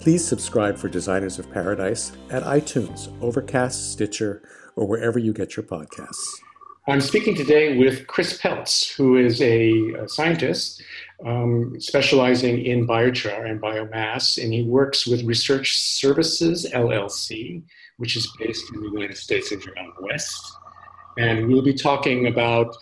[0.00, 4.42] Please subscribe for Designers of Paradise at iTunes, Overcast, Stitcher,
[4.74, 6.24] or wherever you get your podcasts.
[6.88, 10.82] I'm speaking today with Chris Peltz, who is a, scientist
[11.26, 17.62] um, specializing in biochar and biomass, and he works with Research Services LLC,
[17.98, 20.40] which is based in the United States and around West.
[21.18, 22.74] And we'll be talking about.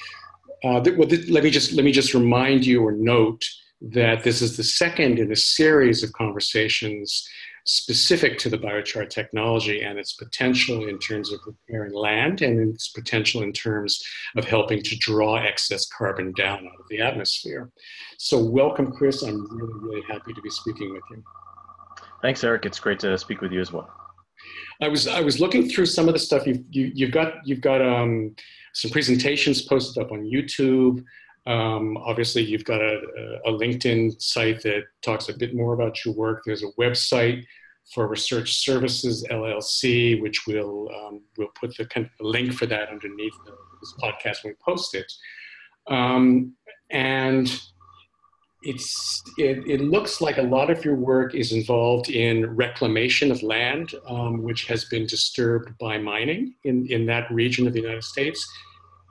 [0.63, 3.45] Uh, th- well, th- let me just let me just remind you or note
[3.81, 7.29] that this is the second in a series of conversations
[7.65, 12.89] specific to the biochar technology and its potential in terms of repairing land and its
[12.89, 14.03] potential in terms
[14.37, 17.71] of helping to draw excess carbon down out of the atmosphere.
[18.17, 19.23] So, welcome, Chris.
[19.23, 21.23] I'm really, really happy to be speaking with you.
[22.23, 22.65] Thanks, Eric.
[22.65, 23.91] It's great to speak with you as well.
[24.81, 27.13] I was I was looking through some of the stuff you've you, have you have
[27.13, 28.35] got you've got um,
[28.73, 31.05] some presentations posted up on YouTube.
[31.49, 33.01] Um, obviously, you've got a,
[33.47, 36.43] a, LinkedIn site that talks a bit more about your work.
[36.45, 37.43] There's a website
[37.95, 42.91] for Research Services LLC, which we'll um, we'll put the kind of link for that
[42.91, 45.11] underneath the, this podcast when we post it.
[45.87, 46.55] Um,
[46.91, 47.49] and
[48.63, 53.43] it's it, it, looks like a lot of your work is involved in reclamation of
[53.43, 58.05] land, um, which has been disturbed by mining in, in that region of the United
[58.05, 58.47] States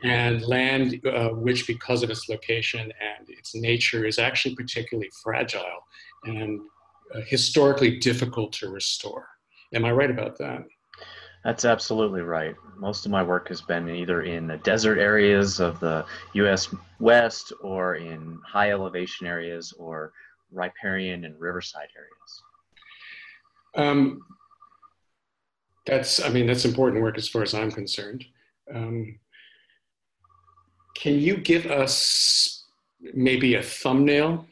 [0.04, 5.84] and land uh, which because of its location and its nature is actually particularly fragile
[6.26, 6.60] and
[7.16, 9.28] uh, historically difficult to restore.
[9.74, 10.64] Am i right about that?
[11.44, 12.56] That's absolutely right.
[12.78, 17.54] Most of my work has been either in the desert areas of the us west
[17.62, 20.12] or in high elevation areas or
[20.52, 22.44] riparian and riverside areas.
[23.90, 24.22] Um,
[25.86, 28.26] that's i mean that's important work as far as i'm concerned.
[28.74, 29.18] Um,
[31.00, 32.66] can you give us
[33.14, 34.46] maybe a thumbnail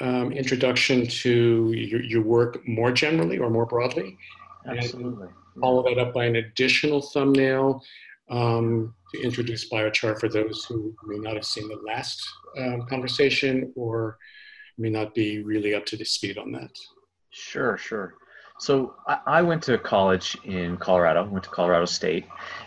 [0.00, 4.16] um, introduction to your, your, work more generally or more broadly?
[4.66, 5.28] Absolutely.
[5.60, 7.82] follow that up by an additional thumbnail
[8.30, 12.22] um, to introduce biochar for those who may not have seen the last
[12.58, 14.18] um, conversation or
[14.78, 16.70] may not be really up to the speed on that.
[17.30, 18.14] Sure, sure.
[18.62, 18.94] So
[19.26, 22.26] I went to college in Colorado, went to Colorado State.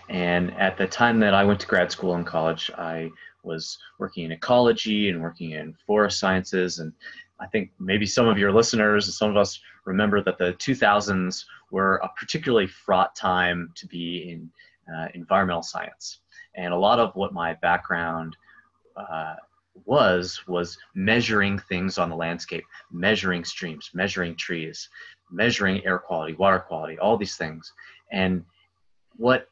[0.09, 3.11] And at the time that I went to grad school in college, I
[3.43, 6.79] was working in ecology and working in forest sciences.
[6.79, 6.91] And
[7.39, 11.45] I think maybe some of your listeners, and some of us remember that the 2000s
[11.71, 14.51] were a particularly fraught time to be in
[14.93, 16.19] uh, environmental science.
[16.55, 18.35] And a lot of what my background
[18.97, 19.35] uh,
[19.83, 24.89] was was measuring things on the landscape, measuring streams, measuring trees,
[25.35, 27.71] measuring air quality, water quality, all these things.
[28.11, 28.43] And
[29.17, 29.47] what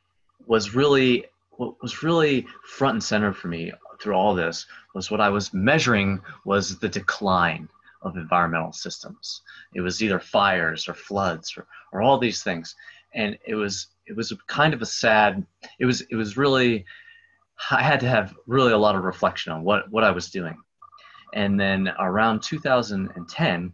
[0.45, 3.71] was really what was really front and center for me
[4.01, 7.69] through all this was what I was measuring was the decline
[8.01, 9.41] of environmental systems.
[9.75, 12.75] It was either fires or floods or, or all these things.
[13.13, 15.45] And it was it was kind of a sad
[15.79, 16.86] it was it was really
[17.71, 20.57] I had to have really a lot of reflection on what, what I was doing.
[21.33, 23.74] And then around 2010,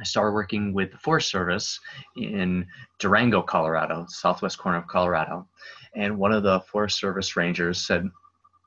[0.00, 1.80] I started working with the Forest Service
[2.16, 2.66] in
[2.98, 5.46] Durango, Colorado, southwest corner of Colorado.
[5.94, 8.08] And one of the Forest Service rangers said,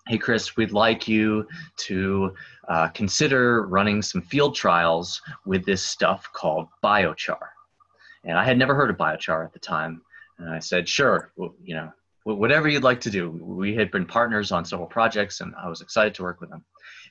[0.08, 1.48] Hey, Chris, we'd like you
[1.78, 2.34] to
[2.68, 7.38] uh, consider running some field trials with this stuff called biochar.
[8.24, 10.02] And I had never heard of biochar at the time.
[10.40, 11.92] And I said, Sure, well, you know,
[12.24, 13.30] whatever you'd like to do.
[13.30, 16.64] We had been partners on several projects, and I was excited to work with them.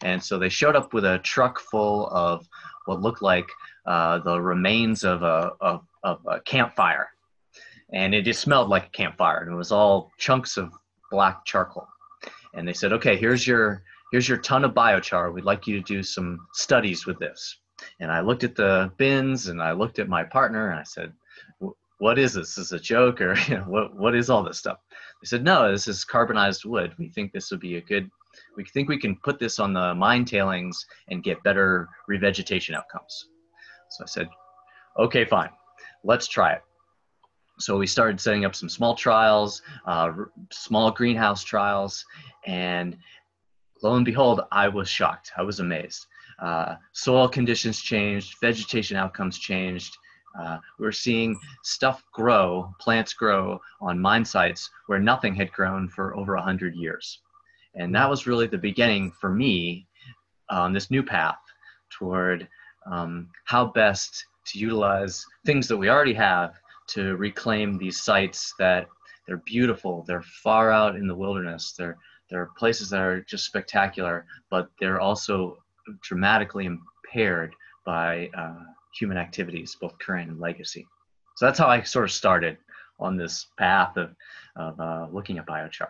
[0.03, 2.49] And so they showed up with a truck full of
[2.87, 3.49] what looked like
[3.91, 7.09] uh, the remains of a, of, of a campfire.
[7.93, 10.73] And it just smelled like a campfire, and it was all chunks of
[11.11, 11.89] black charcoal.
[12.55, 13.83] And they said, "Okay, here's your
[14.13, 15.35] here's your ton of biochar.
[15.35, 17.59] We'd like you to do some studies with this."
[17.99, 21.13] And I looked at the bins, and I looked at my partner, and I said,
[21.99, 22.51] "What is this?
[22.51, 24.79] Is this a joke, or you know, what what is all this stuff?"
[25.21, 26.95] They said, "No, this is carbonized wood.
[26.97, 28.09] We think this would be a good
[28.57, 33.31] we think we can put this on the mine tailings and get better revegetation outcomes.
[33.91, 34.29] So I said,
[34.99, 35.51] okay, fine,
[36.05, 36.63] let's try it.
[37.59, 40.13] So we started setting up some small trials, uh,
[40.51, 42.05] small greenhouse trials,
[42.47, 42.97] and
[43.83, 45.33] lo and behold, I was shocked.
[45.37, 46.07] I was amazed.
[46.41, 49.95] Uh, soil conditions changed, vegetation outcomes changed.
[50.41, 55.89] Uh, we were seeing stuff grow, plants grow on mine sites where nothing had grown
[55.89, 57.21] for over 100 years.
[57.75, 59.87] And that was really the beginning for me
[60.49, 61.39] on this new path
[61.91, 62.49] toward
[62.87, 66.55] um, how best to utilize things that we already have
[66.89, 68.89] to reclaim these sites that
[69.27, 71.97] they're beautiful, they're far out in the wilderness, they're,
[72.31, 75.59] they're places that are just spectacular, but they're also
[76.03, 77.55] dramatically impaired
[77.85, 78.65] by uh,
[78.99, 80.87] human activities, both current and legacy.
[81.37, 82.59] So that's how I sort of started
[82.99, 84.15] on this path of,
[84.57, 85.89] of uh, looking at biochar.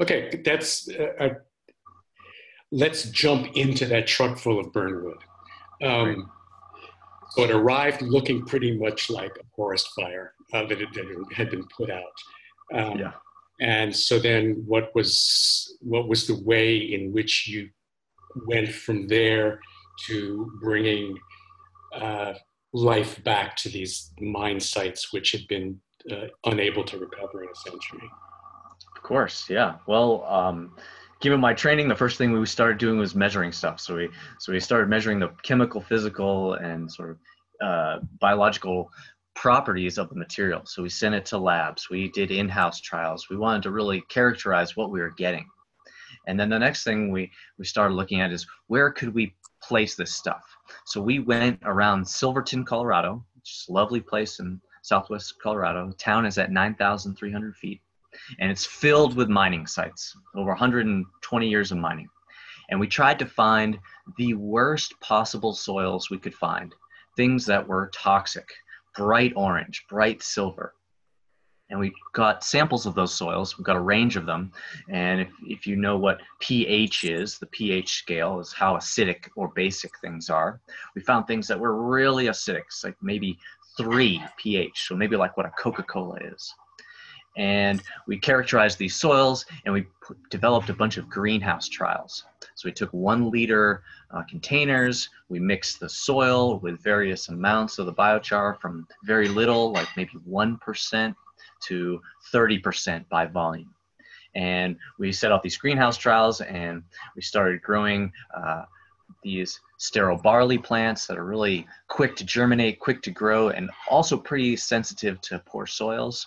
[0.00, 0.88] Okay, that's.
[0.88, 1.34] Uh, uh,
[2.70, 5.18] let's jump into that truck full of burned wood.
[5.82, 6.30] Um,
[7.30, 11.50] so it arrived looking pretty much like a forest fire uh, that, it, that, had
[11.50, 12.02] been put out.
[12.74, 13.12] Um, yeah.
[13.60, 17.68] And so then, what was what was the way in which you
[18.46, 19.60] went from there
[20.06, 21.18] to bringing
[21.94, 22.34] uh,
[22.72, 27.70] life back to these mine sites, which had been uh, unable to recover in a
[27.70, 28.08] century?
[28.96, 29.76] Of course, yeah.
[29.88, 30.76] Well, um,
[31.20, 33.80] given my training, the first thing we started doing was measuring stuff.
[33.80, 37.18] So we so we started measuring the chemical, physical, and sort of
[37.60, 38.90] uh, biological
[39.34, 40.62] properties of the material.
[40.64, 41.88] So we sent it to labs.
[41.90, 43.28] We did in-house trials.
[43.30, 45.46] We wanted to really characterize what we were getting.
[46.26, 49.94] And then the next thing we we started looking at is where could we place
[49.96, 50.44] this stuff.
[50.86, 55.88] So we went around Silverton, Colorado, which is a lovely place in southwest Colorado.
[55.88, 57.80] The town is at 9,300 feet
[58.38, 62.08] and it's filled with mining sites, over 120 years of mining.
[62.70, 63.78] And we tried to find
[64.16, 66.74] the worst possible soils we could find,
[67.16, 68.48] things that were toxic,
[68.96, 70.74] bright orange, bright silver.
[71.70, 73.58] And we got samples of those soils.
[73.58, 74.52] We've got a range of them.
[74.88, 79.52] And if, if you know what pH is, the pH scale is how acidic or
[79.54, 80.60] basic things are.
[80.94, 83.38] We found things that were really acidic, like maybe
[83.76, 86.52] three pH, so maybe like what a Coca Cola is
[87.38, 89.86] and we characterized these soils and we
[90.28, 92.24] developed a bunch of greenhouse trials.
[92.56, 97.86] So we took one liter uh, containers, we mixed the soil with various amounts of
[97.86, 101.14] the biochar from very little, like maybe 1%
[101.66, 102.00] to
[102.32, 103.72] 30% by volume.
[104.34, 106.82] And we set up these greenhouse trials and
[107.14, 108.64] we started growing uh,
[109.22, 114.16] these sterile barley plants that are really quick to germinate, quick to grow, and also
[114.16, 116.26] pretty sensitive to poor soils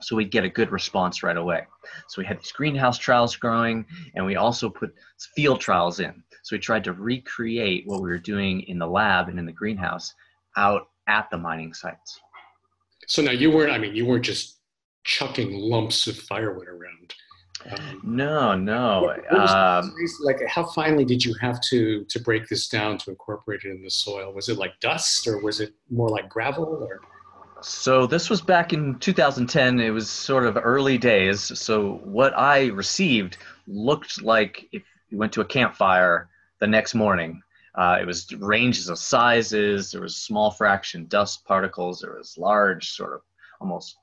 [0.00, 1.62] so we'd get a good response right away.
[2.08, 4.94] So we had these greenhouse trials growing, and we also put
[5.34, 6.22] field trials in.
[6.42, 9.52] So we tried to recreate what we were doing in the lab and in the
[9.52, 10.14] greenhouse
[10.56, 12.20] out at the mining sites.
[13.06, 14.58] So now you weren't, I mean, you weren't just
[15.04, 17.14] chucking lumps of firewood around.
[17.70, 19.02] Um, no, no.
[19.02, 23.10] What, what um, like, how finely did you have to to break this down to
[23.10, 24.32] incorporate it in the soil?
[24.32, 27.00] Was it like dust, or was it more like gravel, or?
[27.62, 29.80] So this was back in 2010.
[29.80, 31.58] It was sort of early days.
[31.58, 36.28] So what I received looked like if you went to a campfire
[36.60, 37.42] the next morning.
[37.74, 39.90] Uh, it was ranges of sizes.
[39.90, 42.00] There was small fraction dust particles.
[42.00, 43.20] There was large, sort of
[43.60, 43.96] almost,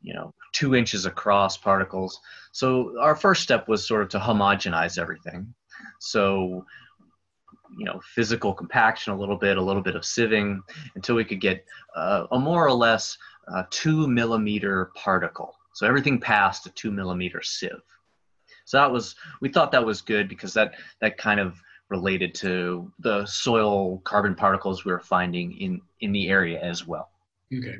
[0.00, 2.18] you know, two inches across particles.
[2.52, 5.54] So our first step was sort of to homogenize everything.
[5.98, 6.64] So
[7.76, 10.60] you know physical compaction a little bit a little bit of sieving
[10.94, 11.64] until we could get
[11.96, 13.16] uh, a more or less
[13.52, 15.54] uh, two millimeter particle.
[15.72, 17.82] So everything passed a two millimeter sieve.
[18.64, 22.90] So that was we thought that was good because that that kind of related to
[23.00, 27.10] the soil carbon particles we were finding in in the area as well.
[27.52, 27.78] Okay.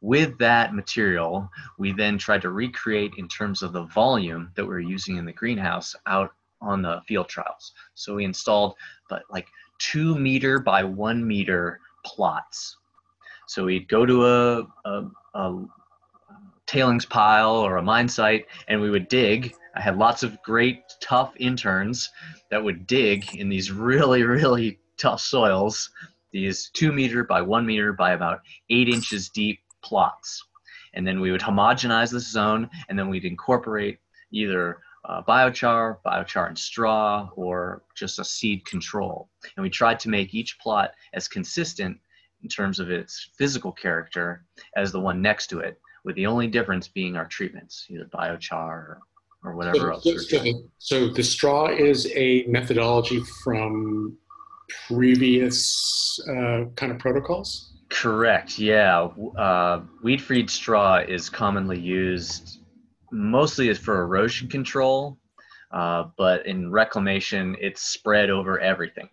[0.00, 4.72] With that material, we then tried to recreate in terms of the volume that we
[4.72, 7.72] are using in the greenhouse out on the field trials.
[7.94, 8.74] So we installed
[9.08, 9.46] but like
[9.78, 12.76] two meter by one meter plots.
[13.46, 15.64] So we'd go to a, a, a
[16.66, 19.54] tailings pile or a mine site and we would dig.
[19.74, 22.10] I had lots of great, tough interns
[22.50, 25.90] that would dig in these really, really tough soils,
[26.32, 30.44] these two meter by one meter by about eight inches deep plots.
[30.94, 33.98] And then we would homogenize this zone and then we'd incorporate
[34.32, 39.28] either uh, biochar, biochar and straw, or just a seed control.
[39.56, 41.98] And we tried to make each plot as consistent
[42.42, 44.44] in terms of its physical character
[44.76, 48.68] as the one next to it, with the only difference being our treatments, either biochar
[48.68, 49.00] or,
[49.44, 50.04] or whatever so, else.
[50.04, 54.16] So, so, the, so the straw is a methodology from
[54.86, 57.72] previous uh, kind of protocols?
[57.88, 59.08] Correct, yeah.
[59.38, 62.60] Uh, weed freed straw is commonly used
[63.10, 65.18] mostly is for erosion control,
[65.72, 69.08] uh, but in reclamation, it's spread over everything.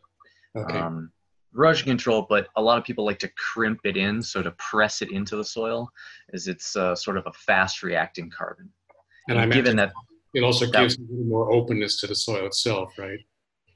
[0.55, 0.79] Okay.
[0.79, 1.11] Um,
[1.53, 5.01] erosion control, but a lot of people like to crimp it in, so to press
[5.01, 5.89] it into the soil,
[6.33, 8.69] is it's uh, sort of a fast reacting carbon.
[9.27, 9.91] And, and given that
[10.33, 13.19] it also that, gives a little more openness to the soil itself, right?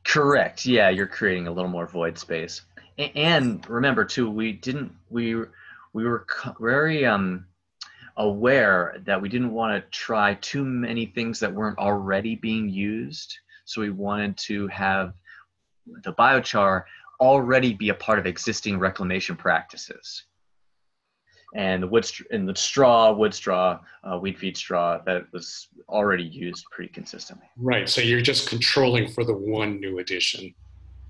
[0.05, 0.65] Correct.
[0.65, 2.61] Yeah, you're creating a little more void space.
[3.15, 5.35] And remember too, we didn't we
[5.93, 6.25] we were
[6.59, 7.45] very um
[8.19, 13.35] aware that we didn't want to try too many things that weren't already being used.
[13.65, 15.13] So we wanted to have
[16.03, 16.83] the biochar
[17.19, 20.25] already be a part of existing reclamation practices.
[21.55, 26.23] And the wood and the straw, wood straw, uh, weed feed straw that was already
[26.23, 27.47] used pretty consistently.
[27.57, 27.89] Right.
[27.89, 30.53] So you're just controlling for the one new addition.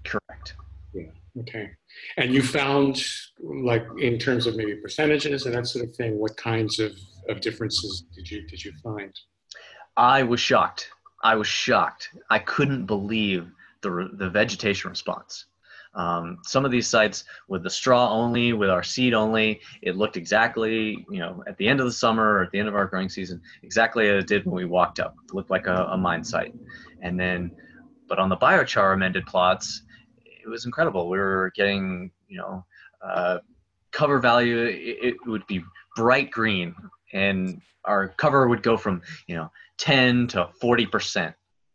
[0.05, 0.55] Correct.
[0.93, 1.07] Yeah.
[1.38, 1.69] Okay.
[2.17, 3.03] And you found,
[3.39, 6.93] like, in terms of maybe percentages and that sort of thing, what kinds of,
[7.27, 9.13] of differences did you did you find?
[9.95, 10.89] I was shocked.
[11.24, 12.09] I was shocked.
[12.29, 15.45] I couldn't believe the the vegetation response.
[15.95, 20.17] Um, some of these sites with the straw only, with our seed only, it looked
[20.17, 22.86] exactly, you know, at the end of the summer or at the end of our
[22.86, 25.15] growing season, exactly as it did when we walked up.
[25.27, 26.53] It looked like a, a mine site.
[27.01, 27.51] And then,
[28.07, 29.81] but on the biochar amended plots,
[30.50, 31.10] it was incredible.
[31.10, 32.65] We were getting, you know,
[33.01, 33.39] uh,
[33.91, 35.63] cover value, it, it would be
[35.96, 36.75] bright green
[37.13, 41.34] and our cover would go from, you know, 10 to 40%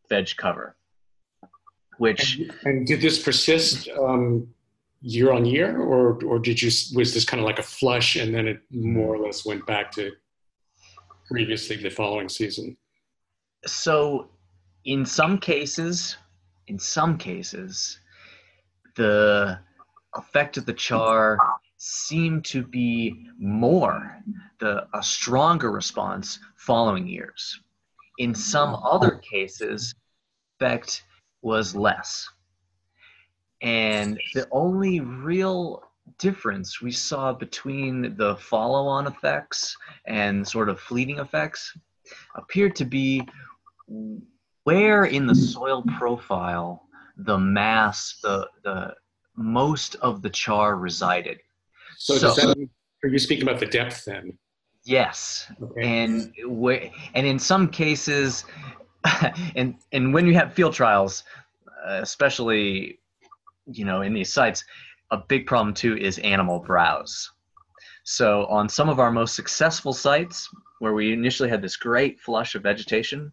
[0.08, 0.76] veg cover
[1.98, 4.46] which and, and did this persist um,
[5.00, 8.34] year on year or or did you was this kind of like a flush and
[8.34, 10.10] then it more or less went back to
[11.28, 12.76] previously the following season
[13.66, 14.28] so
[14.84, 16.16] in some cases
[16.66, 18.00] in some cases
[18.96, 19.58] the
[20.14, 21.38] effect of the char
[21.76, 24.22] seemed to be more
[24.60, 27.60] the a stronger response following years
[28.18, 29.94] in some other cases
[30.58, 31.02] effect
[31.42, 32.28] was less.
[33.60, 35.82] And the only real
[36.18, 41.76] difference we saw between the follow on effects and sort of fleeting effects
[42.34, 43.26] appeared to be
[44.64, 46.86] where in the soil profile
[47.16, 48.94] the mass, the, the
[49.36, 51.38] most of the char resided.
[51.98, 52.68] So, so that,
[53.02, 54.36] are you speaking about the depth then?
[54.84, 56.04] Yes, okay.
[56.04, 56.32] and
[57.14, 58.44] and in some cases,
[59.56, 61.24] and and when you have field trials,
[61.86, 62.98] uh, especially
[63.66, 64.64] you know in these sites,
[65.10, 67.30] a big problem too is animal browse.
[68.02, 72.54] So on some of our most successful sites, where we initially had this great flush
[72.54, 73.32] of vegetation,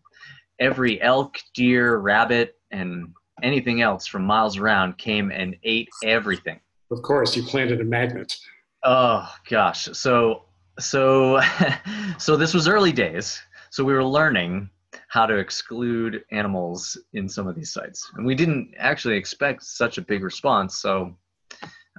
[0.60, 6.60] every elk, deer, rabbit, and anything else from miles around came and ate everything.
[6.92, 8.36] Of course, you planted a magnet.
[8.84, 10.46] Oh gosh, so
[10.80, 11.42] so
[12.18, 13.42] so this was early days.
[13.70, 14.70] So we were learning
[15.08, 18.10] how to exclude animals in some of these sites.
[18.16, 21.16] And we didn't actually expect such a big response, so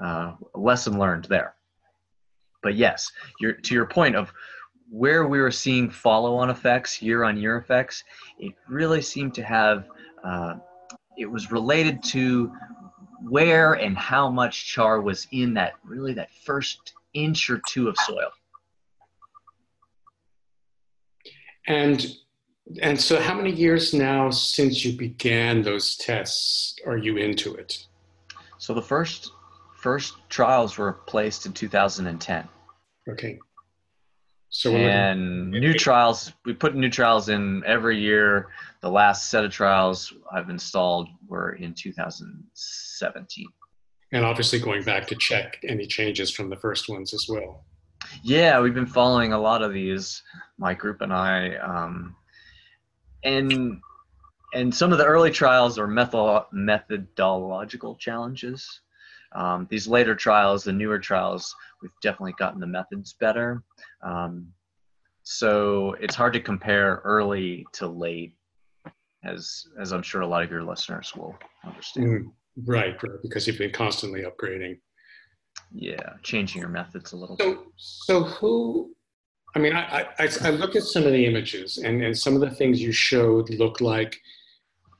[0.02, 1.54] uh, lesson learned there.
[2.62, 4.32] But yes, to your point of
[4.90, 8.04] where we were seeing follow-on effects, year-on-year effects,
[8.38, 9.88] it really seemed to have,
[10.24, 10.54] uh,
[11.16, 12.52] it was related to
[13.22, 17.96] where and how much char was in that, really that first inch or two of
[17.96, 18.30] soil.
[21.66, 22.04] And
[22.80, 27.86] and so, how many years now since you began those tests are you into it?
[28.58, 29.32] So the first
[29.76, 32.48] first trials were placed in 2010.
[33.08, 33.38] Okay.
[34.54, 38.50] So and new trials, we put new trials in every year.
[38.82, 43.46] The last set of trials I've installed were in 2017.
[44.12, 47.64] And obviously going back to check any changes from the first ones as well.
[48.22, 50.22] Yeah, we've been following a lot of these.
[50.58, 51.56] My group and I.
[51.56, 52.14] Um,
[53.24, 53.80] and
[54.52, 58.82] and some of the early trials are method, methodological challenges.
[59.34, 63.62] Um, these later trials, the newer trials, we've definitely gotten the methods better.
[64.02, 64.52] Um,
[65.24, 68.34] So it's hard to compare early to late,
[69.24, 72.06] as as I'm sure a lot of your listeners will understand.
[72.06, 72.32] Mm,
[72.66, 74.80] right, right, because you've been constantly upgrading.
[75.70, 77.36] Yeah, changing your methods a little.
[77.38, 78.94] So, so who?
[79.54, 82.40] I mean, I, I I look at some of the images, and and some of
[82.40, 84.18] the things you showed look like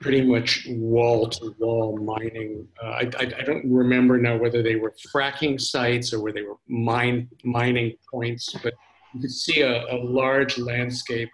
[0.02, 2.66] pretty much wall to wall mining.
[2.82, 6.42] Uh, I, I, I, don't remember now whether they were fracking sites or where they
[6.42, 8.75] were mine, mining points, but
[9.14, 11.31] you could see a, a large landscape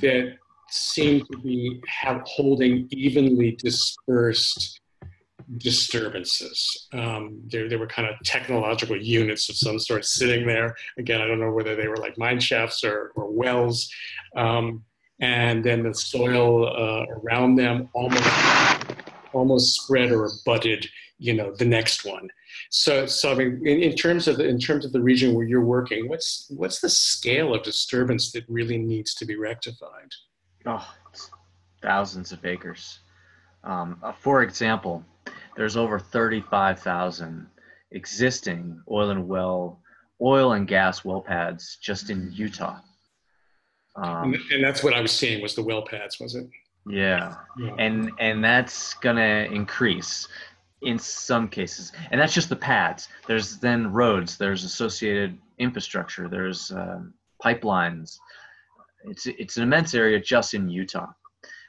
[0.00, 0.36] that
[0.70, 4.80] seemed to be have, holding evenly dispersed
[5.58, 6.88] disturbances.
[6.92, 10.74] Um, there, there were kind of technological units of some sort sitting there.
[10.98, 13.90] Again, I don't know whether they were like mine shafts or, or wells.
[14.36, 14.84] Um,
[15.20, 18.24] and then the soil uh, around them almost
[19.32, 20.88] almost spread or abutted,
[21.18, 22.28] you know, the next one.
[22.70, 25.46] So, so I mean, in, in, terms of the, in terms of the region where
[25.46, 30.10] you're working, what's what's the scale of disturbance that really needs to be rectified?
[30.66, 30.86] Oh,
[31.82, 33.00] thousands of acres.
[33.62, 35.04] Um, uh, for example,
[35.56, 37.46] there's over 35,000
[37.92, 39.80] existing oil and well,
[40.20, 42.78] oil and gas well pads just in Utah.
[43.96, 46.48] Um, and, and that's what I was seeing was the well pads, was it?
[46.86, 47.36] Yeah.
[47.58, 47.74] yeah.
[47.78, 50.28] And and that's gonna increase
[50.84, 51.92] in some cases.
[52.10, 53.08] And that's just the pads.
[53.26, 58.18] There's then roads, there's associated infrastructure, there's um, pipelines.
[59.04, 61.08] It's it's an immense area just in Utah.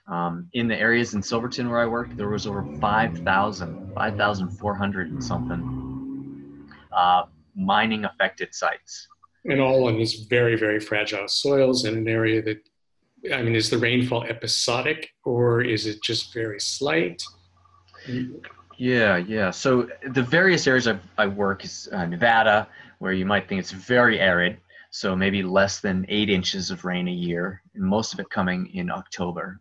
[0.08, 5.24] Um, in the areas in Silverton where I worked, there was over 5,000, 5,400 and
[5.24, 7.24] something uh,
[7.56, 9.08] mining affected sites
[9.46, 12.58] and all on these very, very fragile soils in an area that,
[13.34, 17.22] I mean, is the rainfall episodic or is it just very slight?
[18.78, 19.52] Yeah, yeah.
[19.52, 22.68] So the various areas I've, I work is uh, Nevada,
[23.00, 24.58] where you might think it's very arid,
[24.90, 28.68] so maybe less than eight inches of rain a year, and most of it coming
[28.74, 29.60] in October.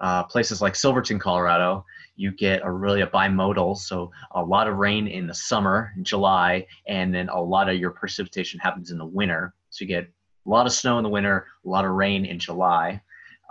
[0.00, 1.84] Uh, places like Silverton, Colorado,
[2.16, 6.04] you get a really a bimodal, so a lot of rain in the summer, in
[6.04, 9.54] July, and then a lot of your precipitation happens in the winter.
[9.70, 12.38] So you get a lot of snow in the winter, a lot of rain in
[12.38, 13.00] July.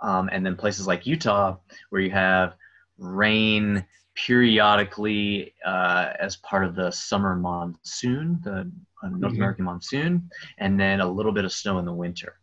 [0.02, 1.58] Um, and then places like Utah,
[1.90, 2.56] where you have
[2.98, 8.72] rain periodically uh, as part of the summer monsoon, the
[9.04, 9.36] uh, North mm-hmm.
[9.36, 12.38] American monsoon, and then a little bit of snow in the winter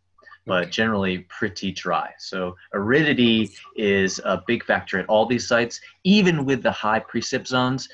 [0.45, 2.11] but generally pretty dry.
[2.17, 7.45] So aridity is a big factor at all these sites, even with the high precip
[7.45, 7.87] zones,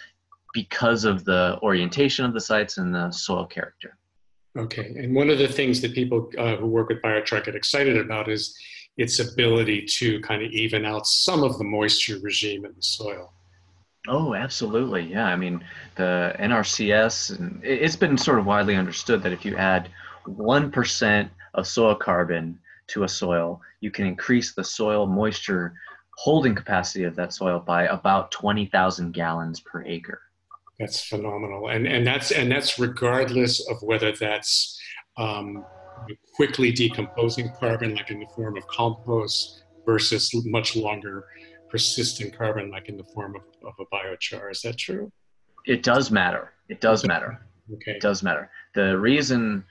[0.53, 3.97] because of the orientation of the sites and the soil character.
[4.57, 7.97] Okay, and one of the things that people uh, who work with biochar get excited
[7.97, 8.57] about is
[8.95, 13.33] its ability to kind of even out some of the moisture regime in the soil.
[14.07, 15.03] Oh, absolutely.
[15.03, 15.25] Yeah.
[15.25, 15.63] I mean,
[15.95, 19.89] the NRCS, and it's been sort of widely understood that if you add
[20.27, 25.73] 1% of soil carbon to a soil, you can increase the soil moisture
[26.17, 30.21] holding capacity of that soil by about 20,000 gallons per acre.
[30.79, 31.69] That's phenomenal.
[31.69, 34.79] And, and, that's, and that's regardless of whether that's
[35.17, 35.65] um,
[36.35, 41.25] quickly decomposing carbon, like in the form of compost, versus much longer
[41.75, 44.49] persistent carbon, like in the form of, of a biochar.
[44.49, 45.11] Is that true?
[45.65, 46.53] It does matter.
[46.69, 47.45] It does matter.
[47.73, 47.91] Okay.
[47.91, 48.49] It does matter.
[48.75, 49.65] The reason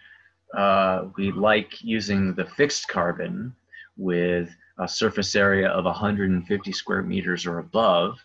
[0.55, 3.57] uh, we like using the fixed carbon
[3.97, 8.19] with a surface area of 150 square meters or above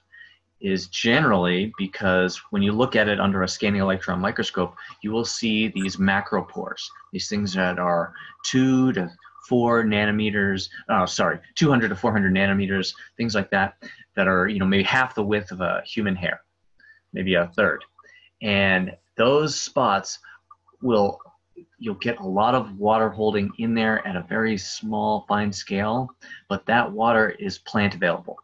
[0.60, 5.24] is generally because when you look at it under a scanning electron microscope, you will
[5.24, 6.82] see these macropores,
[7.14, 8.12] these things that are
[8.46, 9.10] two to
[9.50, 13.74] four nanometers, oh, sorry, 200 to 400 nanometers, things like that,
[14.16, 16.42] that are, you know, maybe half the width of a human hair,
[17.12, 17.84] maybe a third.
[18.44, 20.20] And those spots
[20.82, 21.20] will
[21.78, 26.10] you'll get a lot of water holding in there at a very small, fine scale,
[26.48, 28.38] but that water is plant available.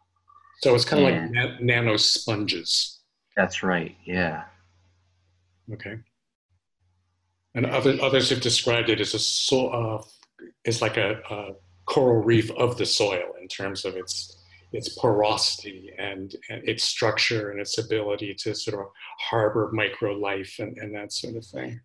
[0.62, 3.00] So it's kind of like na- nano sponges.
[3.36, 3.94] That's right.
[4.04, 4.44] Yeah.
[5.72, 5.98] Okay.
[7.54, 10.04] And other, others have described it as a sort uh,
[10.64, 11.52] it's like a, a,
[11.86, 17.50] coral reef of the soil in terms of its its porosity and, and its structure
[17.50, 18.86] and its ability to sort of
[19.20, 21.80] harbor micro life and, and that sort of thing.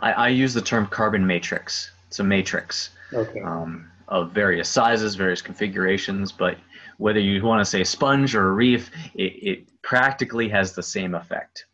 [0.00, 1.90] I, I use the term carbon matrix.
[2.06, 3.40] It's a matrix okay.
[3.40, 6.58] um, of various sizes, various configurations, but
[6.98, 11.14] whether you want to say sponge or a reef, it, it practically has the same
[11.14, 11.64] effect.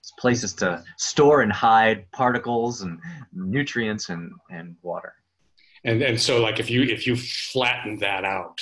[0.00, 3.00] It's places to store and hide particles and
[3.32, 5.14] nutrients and, and water.
[5.84, 8.60] And, and so like if you if you flatten that out,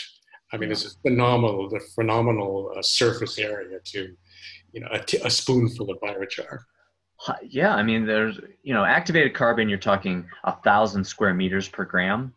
[0.53, 4.15] I mean, it's a phenomenal, the phenomenal uh, surface area to,
[4.73, 6.59] you know, a, t- a spoonful of biochar.
[7.43, 9.69] Yeah, I mean, there's you know activated carbon.
[9.69, 12.35] You're talking a thousand square meters per gram.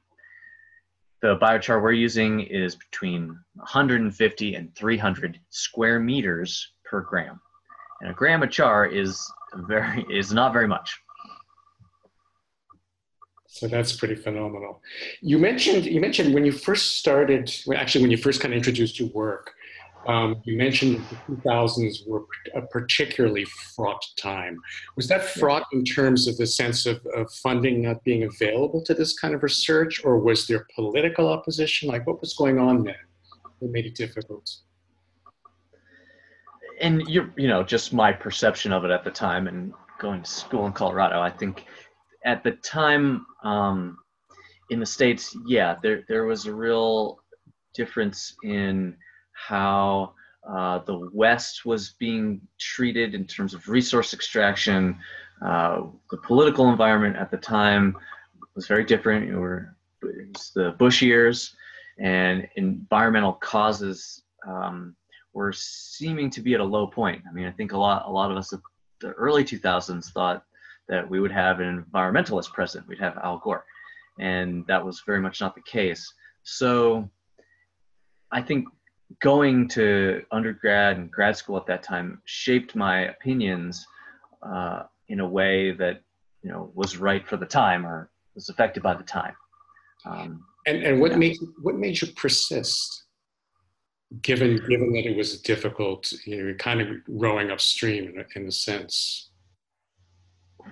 [1.22, 7.42] The biochar we're using is between 150 and 300 square meters per gram,
[8.02, 9.20] and a gram of char is
[9.68, 10.96] very is not very much.
[13.56, 14.82] So that's pretty phenomenal.
[15.22, 18.58] You mentioned you mentioned when you first started, well, actually when you first kind of
[18.58, 19.54] introduced your work,
[20.08, 24.60] um, you mentioned the 2000s were a particularly fraught time.
[24.98, 28.94] Was that fraught in terms of the sense of, of funding not being available to
[28.94, 31.88] this kind of research, or was there political opposition?
[31.88, 33.06] Like what was going on then
[33.62, 34.54] that made it difficult?
[36.82, 40.30] And you you know just my perception of it at the time and going to
[40.30, 41.66] school in Colorado, I think
[42.26, 43.98] at the time um,
[44.70, 47.20] in the states, yeah, there there was a real
[47.74, 48.98] difference in
[49.34, 50.14] how
[50.50, 54.98] uh, the West was being treated in terms of resource extraction.
[55.46, 57.96] Uh, the political environment at the time
[58.56, 59.30] was very different.
[59.30, 61.56] It were the Bush years,
[62.00, 64.96] and environmental causes um,
[65.34, 67.22] were seeming to be at a low point.
[67.30, 68.52] I mean, I think a lot a lot of us,
[69.02, 70.44] the early 2000s, thought
[70.88, 72.88] that we would have an environmentalist president.
[72.88, 73.66] We'd have Al Gore.
[74.20, 76.14] And that was very much not the case.
[76.44, 77.10] So
[78.32, 78.68] I think
[79.22, 83.86] going to undergrad and grad school at that time shaped my opinions
[84.42, 86.02] uh, in a way that
[86.42, 89.36] you know was right for the time or was affected by the time.
[90.06, 91.18] Um, and and what yeah.
[91.18, 93.04] made what made you persist?
[94.22, 98.48] Given given that it was difficult, you know, kind of rowing upstream in a, in
[98.48, 99.32] a sense.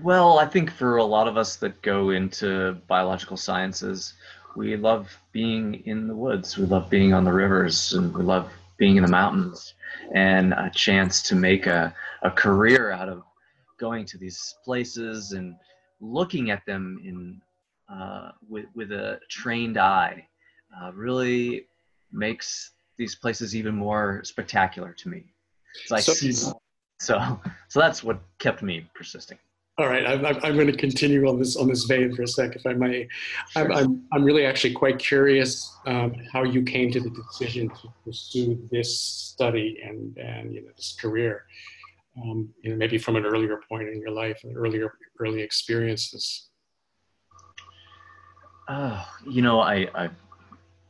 [0.02, 4.14] Well, I think for a lot of us that go into biological sciences,
[4.56, 6.58] we love being in the woods.
[6.58, 9.74] We love being on the rivers and we love being in the mountains
[10.14, 13.24] and a chance to make a, a career out of
[13.80, 15.56] going to these places and
[16.00, 17.42] looking at them in
[17.90, 20.26] uh, with, with a trained eye
[20.82, 21.68] uh, really
[22.12, 25.26] makes these places even more spectacular to me.
[25.86, 26.60] So, so,
[27.00, 29.38] so, so that's what kept me persisting.
[29.80, 32.56] All right, I'm, I'm going to continue on this on this vein for a sec,
[32.56, 33.08] if I may.
[33.50, 33.74] Sure.
[33.74, 38.68] I'm, I'm, really actually quite curious um, how you came to the decision to pursue
[38.72, 41.46] this study and and you know this career.
[42.22, 46.50] Um, you know, maybe from an earlier point in your life, and earlier early experiences.
[48.68, 50.16] Uh, you know, I I've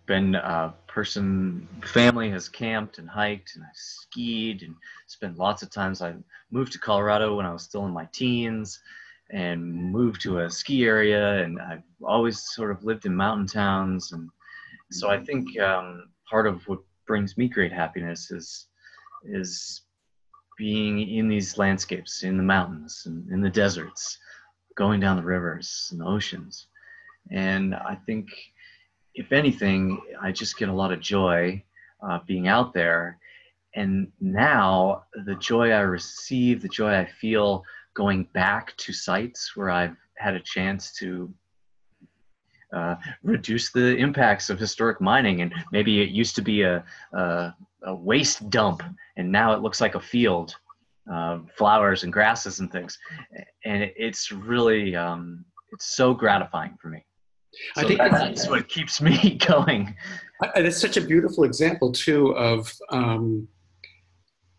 [0.08, 1.68] been a person.
[1.84, 4.76] Family has camped and hiked, and I skied and
[5.08, 6.02] spent lots of times.
[6.02, 6.14] I
[6.52, 8.80] moved to Colorado when I was still in my teens
[9.32, 14.12] and moved to a ski area and I've always sort of lived in mountain towns
[14.12, 14.30] and
[14.92, 18.68] so I think um, part of what brings me great happiness is
[19.24, 19.82] is
[20.58, 24.20] being in these landscapes in the mountains and in the deserts
[24.76, 26.68] going down the rivers and the oceans
[27.32, 28.30] and I think
[29.16, 31.64] if anything I just get a lot of joy
[32.02, 33.20] uh, being out there
[33.76, 37.64] and now the joy I receive, the joy I feel
[37.96, 41.34] going back to sites where I've had a chance to
[42.74, 45.42] uh, reduce the impacts of historic mining.
[45.42, 48.84] And maybe it used to be a, a, a waste dump,
[49.18, 50.56] and now it looks like a field,
[51.12, 52.98] uh, flowers and grasses and things.
[53.66, 57.06] And it's really, um, it's so gratifying for me.
[57.76, 59.96] So I think that's what keeps me going.
[60.56, 63.48] It's such a beautiful example too of um,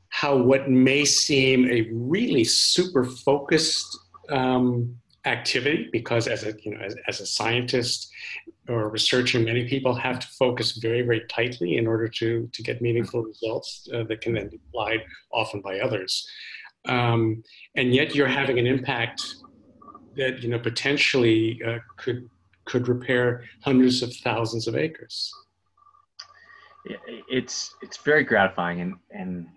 [0.08, 3.98] how what may seem a really super focused
[4.30, 8.10] um, activity, because as a you know as, as a scientist
[8.68, 12.62] or a researcher, many people have to focus very very tightly in order to to
[12.62, 15.00] get meaningful results uh, that can then be applied
[15.32, 16.26] often by others.
[16.86, 17.42] Um,
[17.76, 19.22] and yet you're having an impact
[20.16, 22.28] that you know potentially uh, could
[22.64, 25.32] could repair hundreds of thousands of acres.
[27.28, 29.48] It's it's very gratifying and and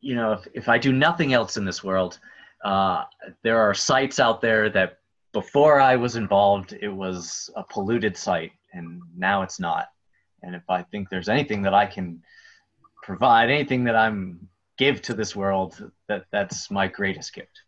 [0.00, 2.18] you know, if, if I do nothing else in this world,
[2.64, 3.04] uh,
[3.42, 4.98] there are sites out there that
[5.32, 9.88] before I was involved, it was a polluted site, and now it's not.
[10.42, 12.22] And if I think there's anything that I can
[13.02, 17.62] provide, anything that I'm give to this world, that that's my greatest gift.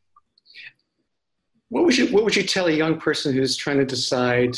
[1.70, 4.56] What would you What would you tell a young person who's trying to decide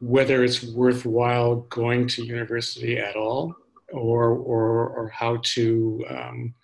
[0.00, 3.56] whether it's worthwhile going to university at all?
[3.92, 6.54] or or or how to um,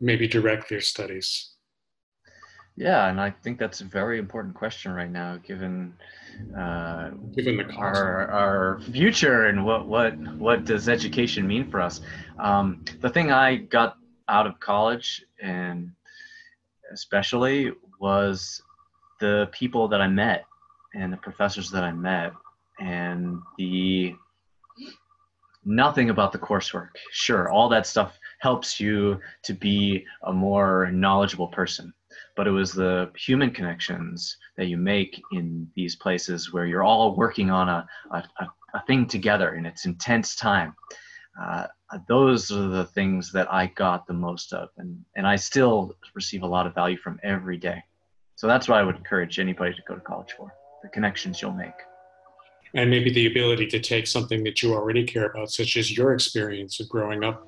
[0.00, 1.50] maybe direct their studies?
[2.76, 5.94] Yeah, and I think that's a very important question right now, given
[6.56, 12.00] uh, given the our our future and what what what does education mean for us.
[12.38, 13.96] Um, the thing I got
[14.28, 15.92] out of college and
[16.92, 18.62] especially was
[19.22, 20.44] the people that I met
[20.94, 22.32] and the professors that I met
[22.80, 24.14] and the
[25.64, 26.88] nothing about the coursework.
[27.12, 31.94] Sure, all that stuff helps you to be a more knowledgeable person,
[32.36, 37.14] but it was the human connections that you make in these places where you're all
[37.14, 38.24] working on a, a,
[38.74, 40.74] a thing together and it's intense time.
[41.40, 41.68] Uh,
[42.08, 46.42] those are the things that I got the most of, and, and I still receive
[46.42, 47.84] a lot of value from every day.
[48.42, 50.52] So that's what I would encourage anybody to go to college for
[50.82, 51.78] the connections you'll make.
[52.74, 56.12] And maybe the ability to take something that you already care about, such as your
[56.12, 57.46] experience of growing up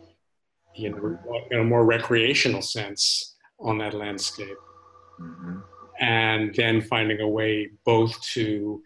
[0.76, 1.18] you know,
[1.50, 4.56] in a more recreational sense on that landscape.
[5.20, 5.56] Mm-hmm.
[5.98, 8.80] And then finding a way both to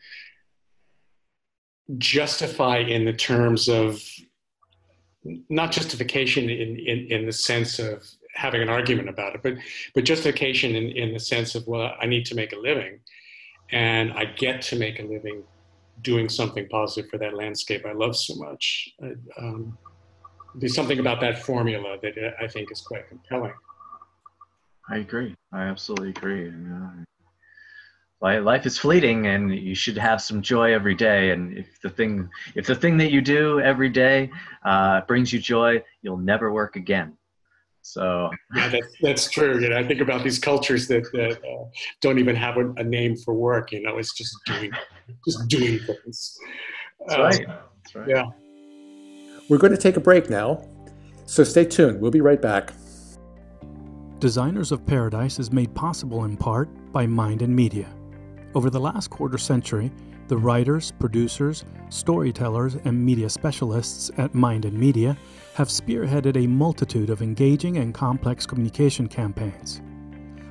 [1.98, 4.02] justify in the terms of
[5.50, 8.02] not justification in, in, in the sense of
[8.38, 9.54] having an argument about it, but,
[9.94, 13.00] but justification in, in the sense of, well, I need to make a living
[13.72, 15.42] and I get to make a living
[16.02, 18.88] doing something positive for that landscape I love so much.
[19.38, 19.76] Um,
[20.54, 23.54] there's something about that formula that I think is quite compelling.
[24.88, 25.34] I agree.
[25.52, 26.50] I absolutely agree.
[28.20, 31.32] life is fleeting, and you should have some joy every day.
[31.32, 34.30] And if the thing, if the thing that you do every day
[34.64, 37.17] uh, brings you joy, you'll never work again.
[37.92, 39.58] So yeah, that's that's true.
[39.60, 41.64] You know, I think about these cultures that, that uh,
[42.02, 43.72] don't even have a, a, name for work.
[43.72, 44.70] You know, it's just doing,
[45.26, 46.38] just doing things.
[47.06, 47.46] That's um, right.
[47.46, 48.08] That's right.
[48.08, 48.24] Yeah.
[49.48, 50.68] We're going to take a break now,
[51.24, 51.98] so stay tuned.
[51.98, 52.74] We'll be right back.
[54.18, 57.88] Designers of Paradise is made possible in part by Mind and Media.
[58.54, 59.90] Over the last quarter century,
[60.28, 65.16] the writers, producers, storytellers, and media specialists at Mind and Media
[65.54, 69.80] have spearheaded a multitude of engaging and complex communication campaigns.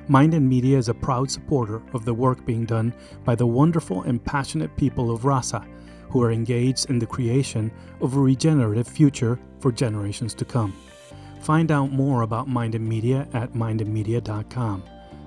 [0.08, 2.92] Mind and Media is a proud supporter of the work being done
[3.24, 5.66] by the wonderful and passionate people of Rasa
[6.10, 10.74] who are engaged in the creation of a regenerative future for generations to come.
[11.40, 14.82] Find out more about Mind and Media at mindandmedia.com.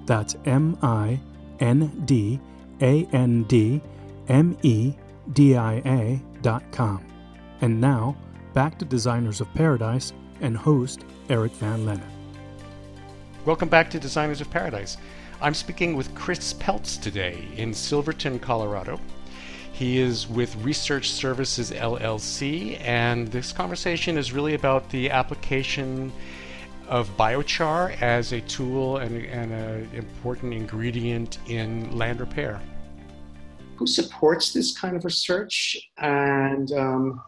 [0.05, 1.19] That's M I
[1.59, 2.39] N D
[2.81, 3.81] A N D
[4.27, 4.93] M E
[5.33, 7.05] D I A.com.
[7.61, 8.15] And now,
[8.53, 12.01] back to Designers of Paradise and host Eric Van Lennep.
[13.45, 14.97] Welcome back to Designers of Paradise.
[15.41, 18.99] I'm speaking with Chris Peltz today in Silverton, Colorado.
[19.71, 26.11] He is with Research Services LLC, and this conversation is really about the application
[26.87, 32.61] of biochar as a tool and, and an important ingredient in land repair.
[33.81, 37.19] Who supports this kind of research and um,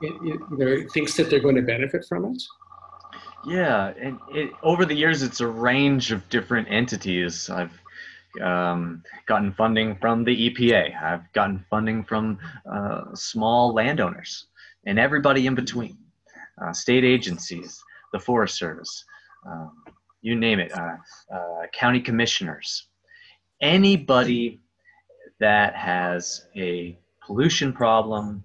[0.00, 2.42] it, it, you know, thinks that they're going to benefit from it?
[3.46, 7.48] Yeah, and it, over the years, it's a range of different entities.
[7.48, 7.70] I've
[8.42, 11.00] um, gotten funding from the EPA.
[11.00, 14.46] I've gotten funding from uh, small landowners
[14.84, 15.96] and everybody in between,
[16.60, 17.80] uh, state agencies,
[18.12, 19.04] the Forest Service,
[19.46, 19.84] um,
[20.20, 20.96] you name it, uh,
[21.32, 22.88] uh county commissioners,
[23.60, 24.61] anybody
[25.42, 28.44] that has a pollution problem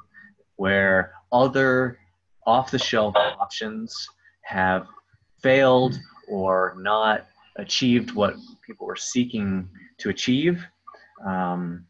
[0.55, 1.99] where other
[2.47, 4.07] off-the-shelf options
[4.41, 4.87] have
[5.39, 8.33] failed or not achieved what
[8.65, 10.65] people were seeking to achieve.
[11.23, 11.85] Um,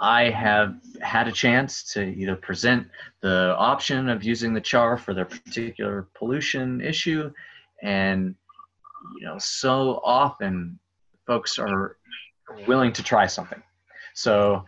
[0.00, 2.86] I have had a chance to either present
[3.22, 7.32] the option of using the char for their particular pollution issue,
[7.82, 8.36] and
[9.18, 10.78] you know, so often
[11.26, 11.96] folks are
[12.68, 13.60] willing to try something.
[14.14, 14.64] So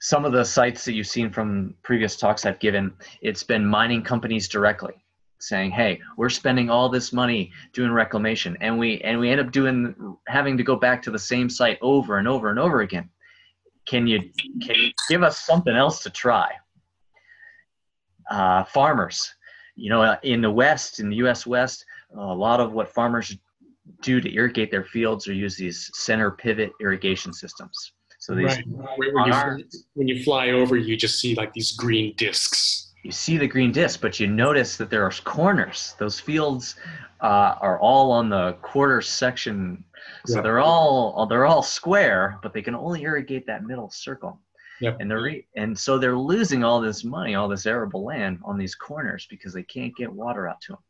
[0.00, 4.02] some of the sites that you've seen from previous talks I've given, it's been mining
[4.02, 4.94] companies directly
[5.42, 9.50] saying, "Hey, we're spending all this money doing reclamation, and we and we end up
[9.50, 13.10] doing having to go back to the same site over and over and over again.
[13.86, 14.20] Can you
[14.64, 16.52] can you give us something else to try?"
[18.30, 19.34] Uh, farmers,
[19.74, 21.46] you know, in the West, in the U.S.
[21.46, 21.84] West,
[22.16, 23.36] a lot of what farmers
[24.00, 27.92] do to irrigate their fields are use these center pivot irrigation systems.
[28.22, 28.64] So these right.
[28.96, 33.36] when, you, when you fly over, you just see like these green discs you see
[33.36, 35.94] the green disc, but you notice that there are corners.
[35.98, 36.76] Those fields
[37.20, 39.82] uh, are all on the quarter section,
[40.24, 44.40] so they're all they're all square, but they can only irrigate that middle circle.
[44.80, 44.98] Yep.
[45.00, 48.56] And they're re- and so they're losing all this money, all this arable land on
[48.56, 50.82] these corners because they can't get water out to them.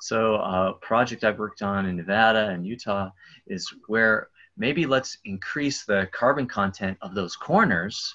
[0.00, 3.10] So a project I've worked on in Nevada and Utah
[3.46, 8.14] is where maybe let's increase the carbon content of those corners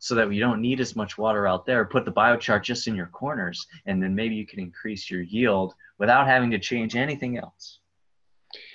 [0.00, 1.84] so that you don't need as much water out there.
[1.84, 5.74] Put the biochar just in your corners, and then maybe you can increase your yield
[5.98, 7.78] without having to change anything else.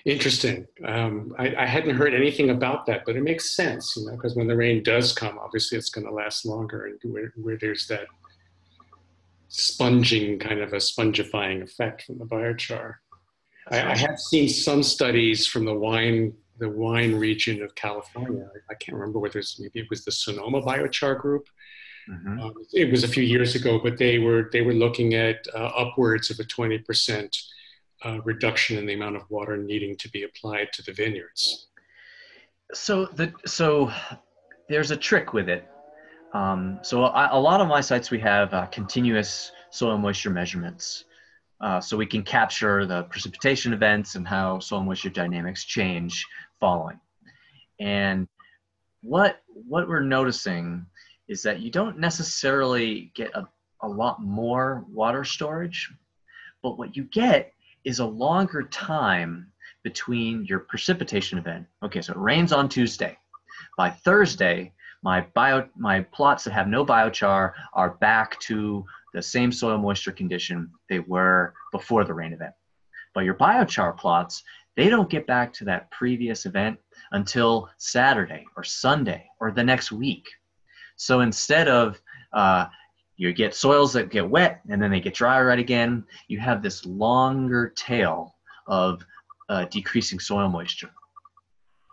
[0.06, 0.66] Interesting.
[0.86, 4.36] Um, I, I, hadn't heard anything about that, but it makes sense, you know, because
[4.36, 7.88] when the rain does come, obviously it's going to last longer, and where, where, there's
[7.88, 8.08] that
[9.48, 12.96] sponging kind of a spongifying effect from the biochar.
[13.72, 18.48] I, I, have seen some studies from the wine the wine region of California.
[18.70, 21.48] I can't remember whether it's maybe it was the Sonoma Biochar Group.
[22.10, 22.40] Mm-hmm.
[22.40, 25.72] Um, it was a few years ago, but they were they were looking at uh,
[25.84, 27.36] upwards of a twenty percent
[28.06, 31.68] uh, reduction in the amount of water needing to be applied to the vineyards.
[32.74, 33.92] So the so
[34.70, 35.68] there's a trick with it.
[36.34, 41.06] Um, so I, a lot of my sites we have uh, continuous soil moisture measurements.
[41.62, 46.26] Uh, so we can capture the precipitation events and how soil moisture dynamics change
[46.60, 47.00] following.
[47.80, 48.28] And
[49.02, 50.86] what what we're noticing
[51.28, 53.48] is that you don't necessarily get a,
[53.82, 55.92] a lot more water storage,
[56.62, 57.54] but what you get
[57.86, 59.52] is a longer time
[59.84, 61.66] between your precipitation event.
[61.84, 63.18] Okay, so it rains on Tuesday.
[63.78, 69.52] By Thursday, my bio my plots that have no biochar are back to the same
[69.52, 72.54] soil moisture condition they were before the rain event.
[73.14, 74.44] But your biochar plots,
[74.76, 76.78] they don't get back to that previous event
[77.12, 80.28] until Saturday or Sunday or the next week.
[80.96, 82.02] So instead of
[82.34, 82.68] uh,
[83.18, 86.62] you get soils that get wet and then they get dry right again, you have
[86.62, 88.36] this longer tail
[88.68, 89.04] of
[89.50, 90.90] uh, decreasing soil moisture.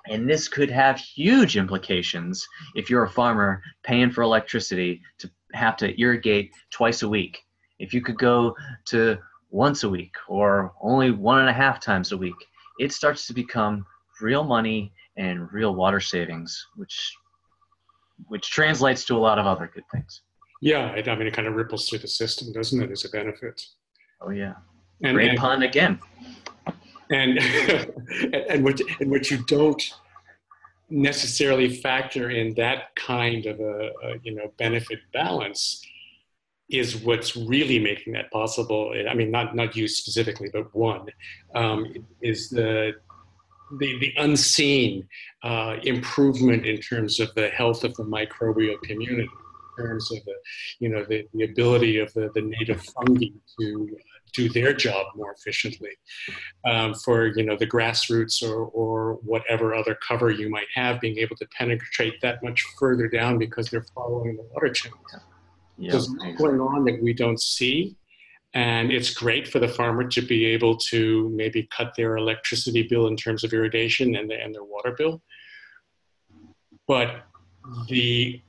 [0.08, 5.76] And this could have huge implications if you're a farmer paying for electricity to have
[5.78, 7.42] to irrigate twice a week.
[7.78, 8.54] If you could go
[8.86, 9.18] to
[9.50, 12.36] once a week or only one and a half times a week,
[12.78, 13.86] it starts to become
[14.20, 17.12] real money and real water savings, which
[18.28, 20.22] which translates to a lot of other good things.
[20.62, 23.62] Yeah, I mean, it kind of ripples through the system, doesn't it, as a benefit?
[24.20, 24.54] Oh yeah,
[25.02, 25.98] and, great and, pun again.
[27.10, 27.38] And
[28.48, 29.82] and what and what you don't
[30.88, 35.82] necessarily factor in that kind of a, a, you know benefit balance
[36.68, 38.92] is what's really making that possible.
[39.09, 41.07] I mean, not not you specifically, but one
[41.55, 42.94] um, is the
[43.79, 45.09] the, the unseen
[45.42, 49.29] uh, improvement in terms of the health of the microbial community,
[49.79, 50.35] in terms of the
[50.79, 53.26] you know the, the ability of the, the native fungi
[53.59, 53.96] to
[54.35, 55.90] do their job more efficiently
[56.66, 61.18] um, for you know the grassroots or, or whatever other cover you might have being
[61.18, 64.98] able to penetrate that much further down because they're following the water channel
[65.78, 65.92] yeah.
[65.92, 67.96] there's going on that we don't see
[68.54, 73.08] and it's great for the farmer to be able to maybe cut their electricity bill
[73.08, 75.22] in terms of irrigation and, the, and their water bill
[76.86, 77.24] but
[77.88, 78.40] the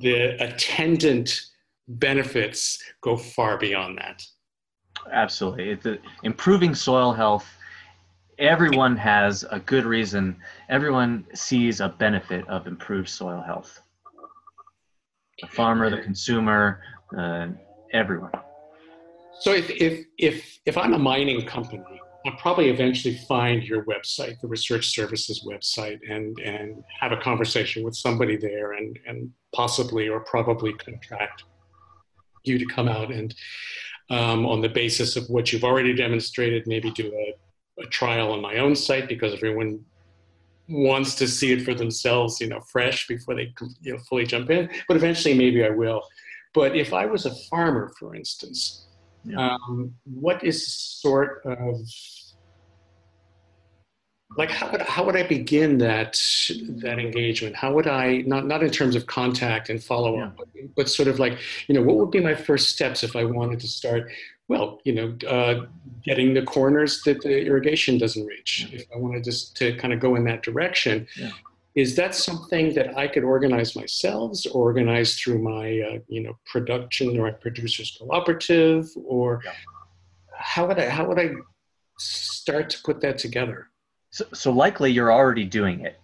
[0.00, 1.40] the attendant
[1.88, 4.24] benefits go far beyond that
[5.12, 5.74] Absolutely.
[5.74, 7.46] The, improving soil health,
[8.38, 10.36] everyone has a good reason.
[10.68, 13.82] Everyone sees a benefit of improved soil health.
[15.40, 16.82] The farmer, the consumer,
[17.16, 17.48] uh,
[17.92, 18.32] everyone.
[19.40, 21.82] So if, if, if, if I'm a mining company,
[22.26, 27.82] I'll probably eventually find your website, the Research Services website, and, and have a conversation
[27.82, 31.44] with somebody there and, and possibly or probably contract
[32.44, 33.34] you to come out and
[34.10, 38.42] um, on the basis of what you've already demonstrated, maybe do a, a, trial on
[38.42, 39.84] my own site because everyone
[40.70, 43.52] wants to see it for themselves, you know, fresh before they
[43.82, 44.70] you know, fully jump in.
[44.88, 46.02] But eventually, maybe I will.
[46.54, 48.86] But if I was a farmer, for instance,
[49.24, 49.50] yeah.
[49.54, 51.76] um, what is sort of
[54.36, 56.20] like how would how would I begin that
[56.82, 57.56] that engagement?
[57.56, 61.08] How would I not not in terms of contact and follow up, but, but, sort
[61.08, 64.10] of like you know what would be my first steps if I wanted to start?
[64.50, 65.66] Well, you know, uh,
[66.02, 68.68] getting the corners that the irrigation doesn't reach.
[68.72, 71.30] If I wanted just to kind of go in that direction, yeah.
[71.76, 76.36] is that something that I could organize myself, or organize through my uh, you know
[76.46, 79.52] production or my producers cooperative, or yeah.
[80.34, 81.30] how would I how would I
[82.00, 83.68] start to put that together?
[84.10, 86.00] So, so likely you're already doing it.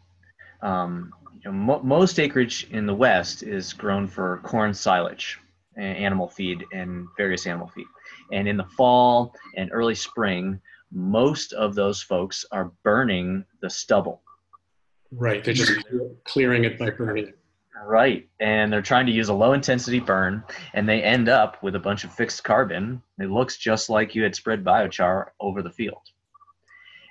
[0.63, 5.41] Um, you know, mo- most acreage in the West is grown for corn silage,
[5.77, 7.87] animal feed, and various animal feed.
[8.33, 10.61] And in the fall and early spring,
[10.93, 14.23] most of those folks are burning the stubble.
[15.13, 15.45] Right.
[15.45, 15.73] They're just
[16.25, 17.39] clearing it by burning it.
[17.85, 18.29] Right.
[18.41, 20.43] And they're trying to use a low intensity burn,
[20.75, 23.03] and they end up with a bunch of fixed carbon.
[23.21, 26.03] It looks just like you had spread biochar over the field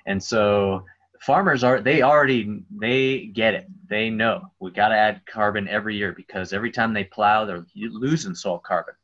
[0.06, 0.84] and so
[1.20, 3.66] farmers are they already they get it.
[3.88, 4.52] They know.
[4.60, 8.58] We got to add carbon every year because every time they plow they're losing soil
[8.58, 8.94] carbon.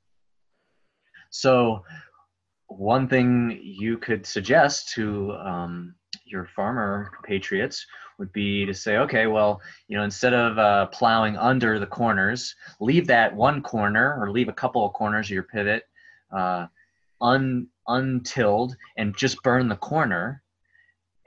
[1.31, 1.85] So
[2.67, 5.95] one thing you could suggest to um,
[6.25, 7.87] your farmer compatriots
[8.19, 12.55] would be to say, okay, well, you know, instead of uh, plowing under the corners,
[12.81, 15.85] leave that one corner or leave a couple of corners of your pivot
[16.33, 16.67] uh,
[17.21, 20.43] un, untilled and just burn the corner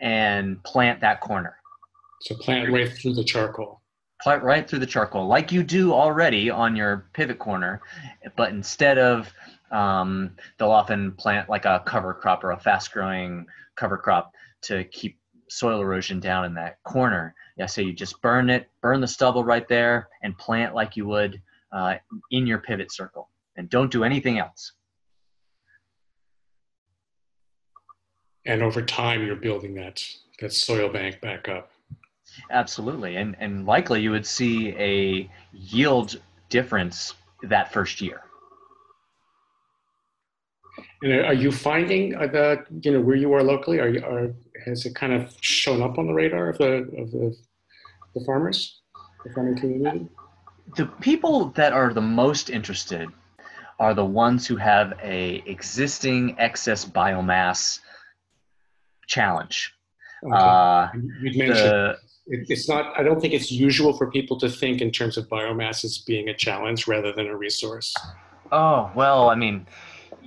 [0.06, 1.58] and plant that corner.
[2.22, 3.82] So plant right through the charcoal.
[4.22, 7.82] Plant right through the charcoal, like you do already on your pivot corner,
[8.38, 9.34] but instead of
[9.72, 13.46] um, they'll often plant like a cover crop or a fast growing
[13.76, 14.32] cover crop
[14.62, 17.36] to keep soil erosion down in that corner.
[17.58, 21.08] Yeah, so you just burn it, burn the stubble right there, and plant like you
[21.08, 21.42] would
[21.72, 21.96] uh,
[22.32, 24.72] in your pivot circle, and don't do anything else.
[28.46, 30.04] And over time, you're building that
[30.40, 31.72] that soil bank back up.
[32.52, 36.20] Absolutely, and and likely you would see a yield
[36.50, 38.22] difference that first year.
[41.02, 43.80] And are you finding uh, that you know where you are locally?
[43.80, 44.34] Are you are
[44.66, 47.36] has it kind of shown up on the radar of the of the,
[48.16, 48.82] the farmers,
[49.24, 50.08] the farming community?
[50.76, 53.10] The people that are the most interested
[53.80, 57.80] are the ones who have a existing excess biomass
[59.08, 59.74] challenge.
[60.24, 60.36] Okay.
[60.36, 60.88] Uh,
[61.22, 61.98] you mentioned the,
[62.28, 62.98] it's not.
[62.98, 66.30] I don't think it's usual for people to think in terms of biomass as being
[66.30, 67.94] a challenge rather than a resource.
[68.52, 69.68] Oh well, I mean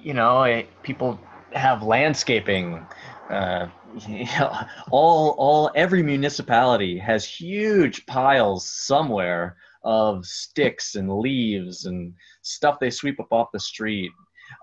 [0.03, 1.20] you know, people
[1.53, 2.87] have landscaping.
[3.31, 3.68] Uh,
[4.07, 4.57] you know,
[4.91, 12.12] all all every municipality has huge piles somewhere of sticks and leaves and
[12.43, 14.11] stuff they sweep up off the street.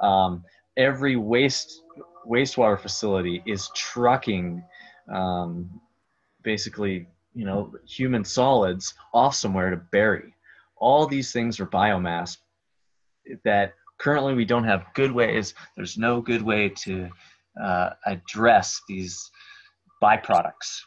[0.01, 0.43] Um,
[0.77, 1.81] every waste
[2.27, 4.63] wastewater facility is trucking
[5.13, 5.79] um,
[6.43, 10.33] basically you know human solids off somewhere to bury.
[10.77, 12.37] All these things are biomass
[13.43, 17.09] that currently we don't have good ways there's no good way to
[17.61, 19.31] uh, address these
[20.01, 20.81] byproducts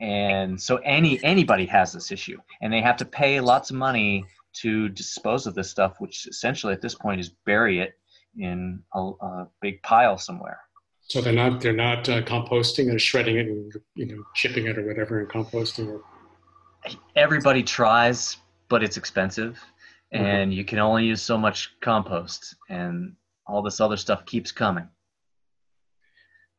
[0.00, 4.24] and so any anybody has this issue and they have to pay lots of money
[4.52, 7.94] to dispose of this stuff which essentially at this point is bury it
[8.38, 10.58] in a, a big pile somewhere
[11.02, 14.78] so they're not they're not uh, composting or shredding it and you know chipping it
[14.78, 18.36] or whatever and composting it everybody tries
[18.68, 19.58] but it's expensive
[20.14, 20.24] Mm-hmm.
[20.24, 20.58] and mm-hmm.
[20.58, 23.14] you can only use so much compost and
[23.46, 24.86] all this other stuff keeps coming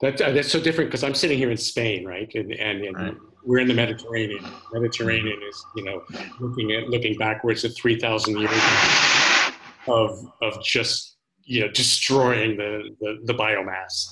[0.01, 2.97] that, uh, that's so different because i'm sitting here in spain right and, and, and
[2.97, 3.15] right.
[3.45, 6.01] we're in the mediterranean mediterranean is you know
[6.41, 8.51] looking at looking backwards at 3000 years
[9.87, 11.14] of of just
[11.45, 14.07] you know destroying the the, the biomass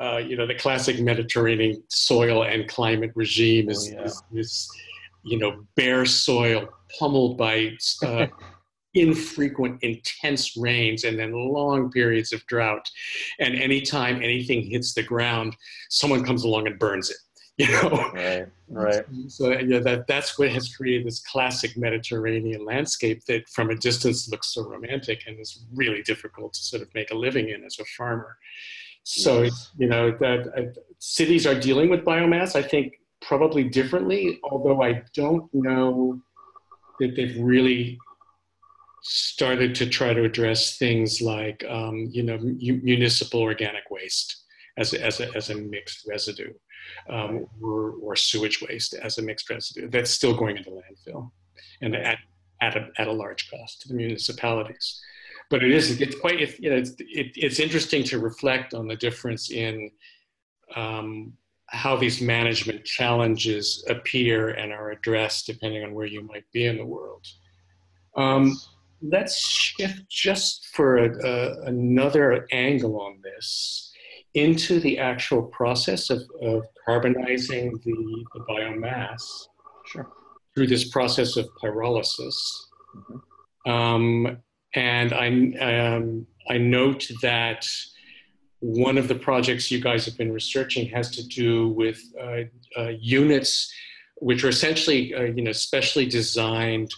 [0.00, 4.04] uh, you know the classic mediterranean soil and climate regime is, oh, yeah.
[4.04, 4.68] is, is
[5.22, 6.68] you know bare soil
[6.98, 7.70] pummeled by
[8.04, 8.26] uh,
[8.94, 12.86] infrequent, intense rains and then long periods of drought.
[13.38, 15.56] And anytime anything hits the ground,
[15.88, 17.16] someone comes along and burns it.
[17.58, 19.04] You know, right, right.
[19.28, 24.28] So yeah, that that's what has created this classic Mediterranean landscape that, from a distance,
[24.30, 27.78] looks so romantic and is really difficult to sort of make a living in as
[27.78, 28.36] a farmer.
[29.04, 29.70] So yes.
[29.76, 32.56] you know that uh, cities are dealing with biomass.
[32.56, 36.20] I think probably differently, although I don't know
[37.00, 37.98] that they've really
[39.02, 44.44] started to try to address things like, um, you know, municipal organic waste
[44.78, 46.52] as a, as a, as a mixed residue,
[47.08, 49.88] um, or, or sewage waste as a mixed residue.
[49.88, 51.30] That's still going into landfill,
[51.80, 52.18] and at
[52.60, 55.00] at a, at a large cost to the municipalities.
[55.50, 58.96] But it is it's quite you know it's it, it's interesting to reflect on the
[58.96, 59.90] difference in
[60.76, 61.34] um,
[61.66, 66.76] how these management challenges appear and are addressed depending on where you might be in
[66.76, 67.26] the world.
[68.16, 68.56] Um,
[69.02, 73.91] let's shift just for a, a, another angle on this
[74.34, 79.22] into the actual process of, of carbonizing the, the, biomass
[79.86, 80.10] sure.
[80.54, 82.34] through this process of pyrolysis.
[82.96, 83.70] Mm-hmm.
[83.70, 84.38] Um,
[84.74, 85.26] and I,
[85.96, 87.66] um, I note that
[88.60, 92.42] one of the projects you guys have been researching has to do with uh,
[92.78, 93.72] uh, units
[94.22, 96.90] which are essentially uh, you know specially designed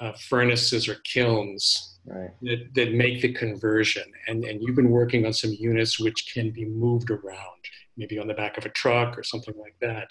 [0.00, 2.30] uh, furnaces or kilns right.
[2.42, 4.04] that, that make the conversion.
[4.28, 7.60] And, and you've been working on some units which can be moved around,
[7.96, 10.08] maybe on the back of a truck or something like that.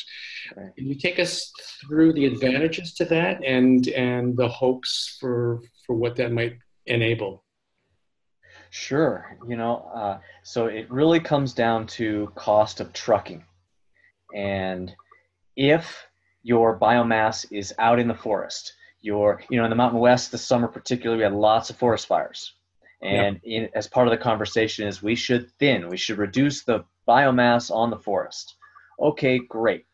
[0.55, 0.75] Right.
[0.75, 5.95] Can you take us through the advantages to that and, and the hopes for, for
[5.95, 7.43] what that might enable?
[8.69, 9.37] Sure.
[9.47, 13.43] You know, uh, so it really comes down to cost of trucking.
[14.33, 14.93] And
[15.57, 16.05] if
[16.43, 20.45] your biomass is out in the forest, your you know in the mountain west this
[20.45, 22.53] summer particularly we had lots of forest fires
[23.01, 26.85] And in, as part of the conversation is we should thin, we should reduce the
[27.07, 28.55] biomass on the forest.
[28.99, 29.85] Okay, great.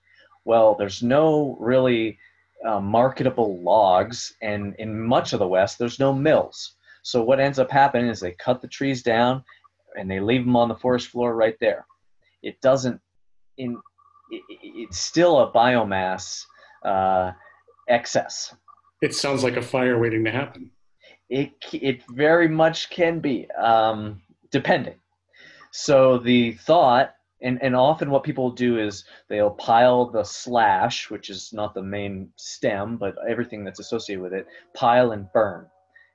[0.43, 2.19] Well, there's no really
[2.65, 6.75] uh, marketable logs, and in much of the West, there's no mills.
[7.03, 9.43] So what ends up happening is they cut the trees down,
[9.97, 11.85] and they leave them on the forest floor right there.
[12.43, 12.99] It doesn't.
[13.57, 13.77] In
[14.31, 16.43] it, it's still a biomass
[16.83, 17.31] uh,
[17.87, 18.53] excess.
[19.01, 20.71] It sounds like a fire waiting to happen.
[21.29, 24.21] It it very much can be, um,
[24.51, 24.95] depending.
[25.71, 31.29] So the thought and, and often what people do is they'll pile the slash, which
[31.29, 35.67] is not the main stem, but everything that's associated with it, pile and burn.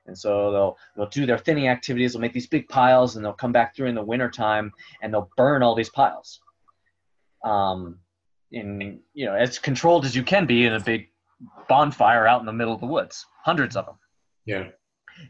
[0.05, 3.31] And so they'll they'll do their thinning activities, they'll make these big piles, and they'll
[3.31, 4.71] come back through in the wintertime
[5.01, 6.41] and they'll burn all these piles.
[7.45, 7.99] Um,
[8.51, 11.07] in you know, as controlled as you can be in a big
[11.67, 13.95] bonfire out in the middle of the woods, hundreds of them.
[14.45, 14.67] Yeah.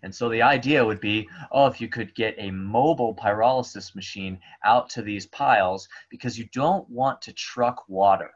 [0.02, 4.40] And so the idea would be, oh, if you could get a mobile pyrolysis machine
[4.64, 8.32] out to these piles, because you don't want to truck water.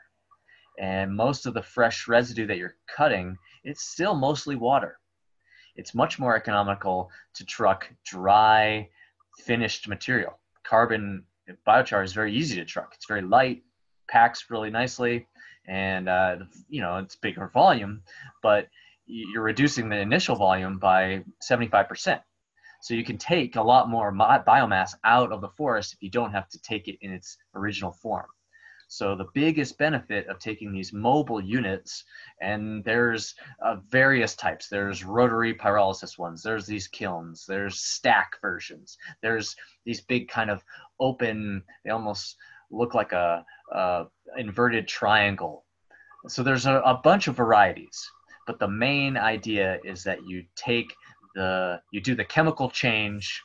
[0.80, 5.00] And most of the fresh residue that you're cutting, it's still mostly water.
[5.76, 8.90] It's much more economical to truck dry,
[9.40, 10.40] finished material.
[10.64, 11.24] Carbon
[11.66, 12.92] biochar is very easy to truck.
[12.94, 13.64] It's very light,
[14.10, 15.28] packs really nicely,
[15.68, 16.38] and uh,
[16.70, 18.02] you know it's bigger volume,
[18.42, 18.68] but
[19.06, 22.20] you're reducing the initial volume by 75%.
[22.82, 26.34] So you can take a lot more biomass out of the forest if you don't
[26.34, 28.28] have to take it in its original form.
[28.90, 32.06] So the biggest benefit of taking these mobile units,
[32.42, 34.70] and there's uh, various types.
[34.70, 36.42] There's rotary pyrolysis ones.
[36.42, 37.46] There's these kilns.
[37.46, 38.98] There's stack versions.
[39.22, 39.56] There's
[39.86, 40.64] these big kind of
[41.02, 41.64] open.
[41.84, 42.38] They almost
[42.72, 44.06] look like a, a
[44.38, 45.66] inverted triangle.
[46.28, 48.10] So there's a, a bunch of varieties
[48.48, 50.92] but the main idea is that you take
[51.36, 53.44] the you do the chemical change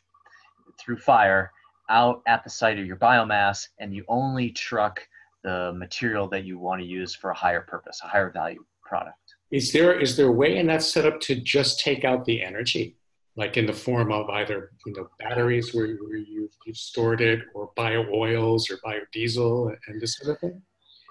[0.81, 1.53] through fire
[1.91, 5.07] out at the site of your biomass and you only truck
[5.43, 9.35] the material that you want to use for a higher purpose a higher value product
[9.51, 12.97] is there is there a way in that setup to just take out the energy
[13.37, 17.41] like in the form of either you know batteries where, where you've, you've stored it
[17.55, 20.63] or bio oils or biodiesel and this sort of thing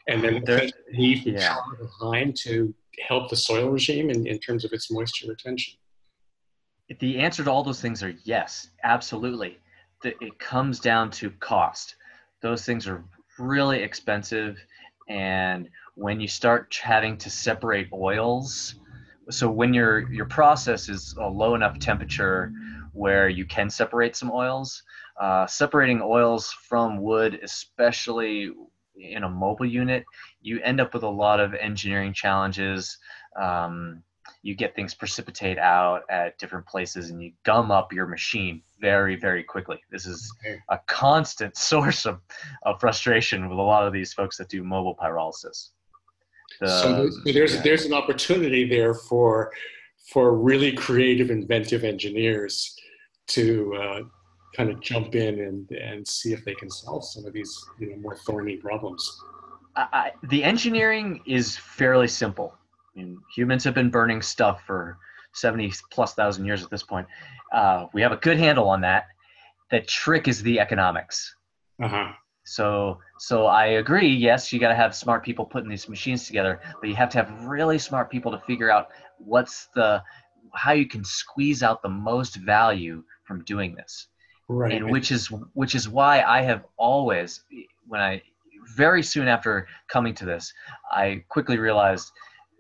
[0.08, 1.56] and then there, the yeah.
[1.80, 2.74] behind to
[3.08, 5.76] help the soil regime in, in terms of its moisture retention?
[7.00, 9.58] The answer to all those things are yes, absolutely.
[10.04, 11.96] It comes down to cost.
[12.42, 13.04] Those things are
[13.38, 14.58] really expensive.
[15.08, 18.76] And when you start having to separate oils,
[19.30, 22.52] so when your your process is a low enough temperature
[22.94, 24.84] where you can separate some oils,
[25.20, 28.52] uh, separating oils from wood, especially
[28.96, 30.04] in a mobile unit,
[30.42, 32.98] you end up with a lot of engineering challenges.
[33.40, 34.04] Um,
[34.44, 39.16] you get things precipitate out at different places and you gum up your machine very,
[39.16, 39.80] very quickly.
[39.92, 40.34] This is
[40.70, 42.20] a constant source of,
[42.64, 45.70] of frustration with a lot of these folks that do mobile pyrolysis.
[46.62, 47.62] The, so there's, yeah.
[47.64, 49.52] there's an opportunity there for,
[50.14, 52.76] for really creative, inventive engineers
[53.28, 54.02] to, uh,
[54.56, 57.90] kind of jump in and, and see if they can solve some of these you
[57.90, 59.20] know, more thorny problems?
[59.76, 62.54] I, the engineering is fairly simple.
[62.96, 64.98] I mean, humans have been burning stuff for
[65.34, 67.08] 70 plus thousand years at this point.
[67.54, 69.06] Uh, we have a good handle on that.
[69.70, 71.34] The trick is the economics.
[71.82, 72.12] Uh-huh.
[72.44, 74.10] So, so I agree.
[74.10, 77.18] Yes, you got to have smart people putting these machines together, but you have to
[77.18, 78.88] have really smart people to figure out
[79.20, 80.02] what's the
[80.54, 84.08] how you can squeeze out the most value from doing this
[84.50, 87.44] right and which is which is why i have always
[87.88, 88.22] when i
[88.76, 90.54] very soon after coming to this
[90.92, 92.12] i quickly realized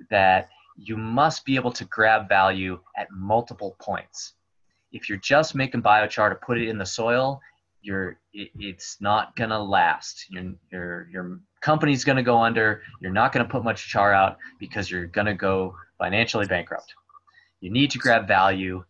[0.09, 4.33] that you must be able to grab value at multiple points
[4.91, 7.41] if you're just making biochar to put it in the soil
[7.81, 10.25] you're it, it's not gonna last.
[10.29, 12.81] Your your your company's gonna go under.
[13.01, 16.93] You're not gonna put much char out because you're gonna go financially bankrupt.
[17.59, 18.83] You need to grab value.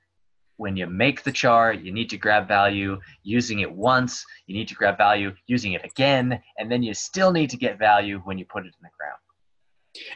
[0.58, 4.68] When you make the char, you need to grab value using it once, you need
[4.68, 8.38] to grab value using it again, and then you still need to get value when
[8.38, 9.18] you put it in the ground.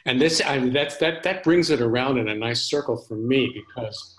[0.05, 3.15] And this, I mean, that's, that, that brings it around in a nice circle for
[3.15, 4.15] me because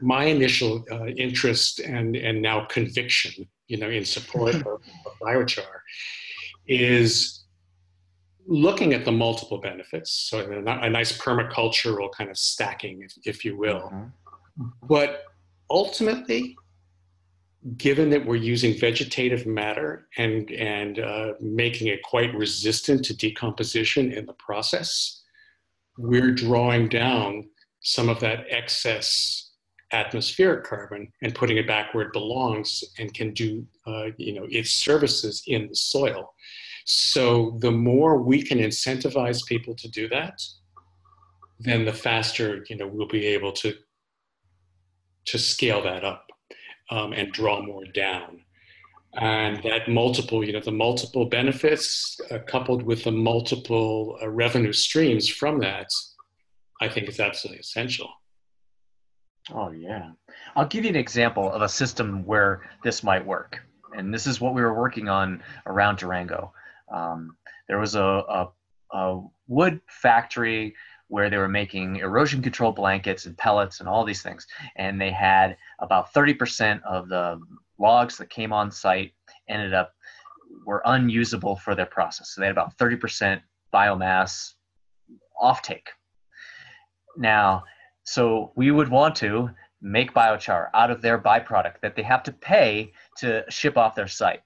[0.00, 4.82] my initial uh, interest and, and now conviction, you know, in support of, of
[5.22, 5.80] biochar
[6.66, 7.44] is
[8.46, 10.10] looking at the multiple benefits.
[10.10, 13.90] So a, a nice permacultural kind of stacking, if, if you will.
[13.92, 14.64] Mm-hmm.
[14.88, 15.24] But
[15.70, 16.56] ultimately,
[17.76, 24.12] given that we're using vegetative matter and, and uh, making it quite resistant to decomposition
[24.12, 25.22] in the process,
[25.98, 27.48] we're drawing down
[27.80, 29.47] some of that excess
[29.92, 34.46] atmospheric carbon and putting it back where it belongs and can do uh, you know
[34.50, 36.34] its services in the soil.
[36.84, 40.40] So the more we can incentivize people to do that
[41.60, 43.74] then the faster you know we'll be able to
[45.24, 46.26] to scale that up
[46.90, 48.40] um, and draw more down.
[49.14, 54.72] And that multiple you know the multiple benefits uh, coupled with the multiple uh, revenue
[54.72, 55.88] streams from that
[56.80, 58.10] i think is absolutely essential
[59.52, 60.10] Oh, yeah.
[60.56, 63.60] I'll give you an example of a system where this might work.
[63.96, 66.52] And this is what we were working on around Durango.
[66.92, 67.36] Um,
[67.68, 68.48] there was a, a,
[68.92, 70.74] a, wood factory
[71.08, 74.46] where they were making erosion control blankets and pellets and all these things.
[74.76, 77.40] And they had about 30% of the
[77.78, 79.12] logs that came on site
[79.48, 79.94] ended up
[80.66, 82.30] were unusable for their process.
[82.30, 83.40] So they had about 30%
[83.72, 84.52] biomass
[85.40, 85.88] offtake.
[87.16, 87.64] Now,
[88.08, 89.50] so we would want to
[89.82, 94.08] make biochar out of their byproduct that they have to pay to ship off their
[94.08, 94.40] site.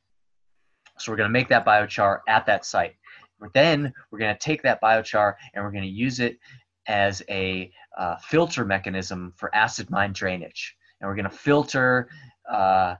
[0.98, 2.96] So we're going to make that biochar at that site.
[3.54, 6.40] Then we're going to take that biochar and we're going to use it
[6.88, 10.74] as a uh, filter mechanism for acid mine drainage.
[11.00, 12.08] And we're going to filter
[12.50, 12.96] uh,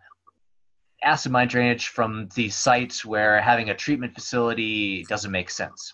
[1.03, 5.93] acid mine drainage from these sites where having a treatment facility doesn't make sense.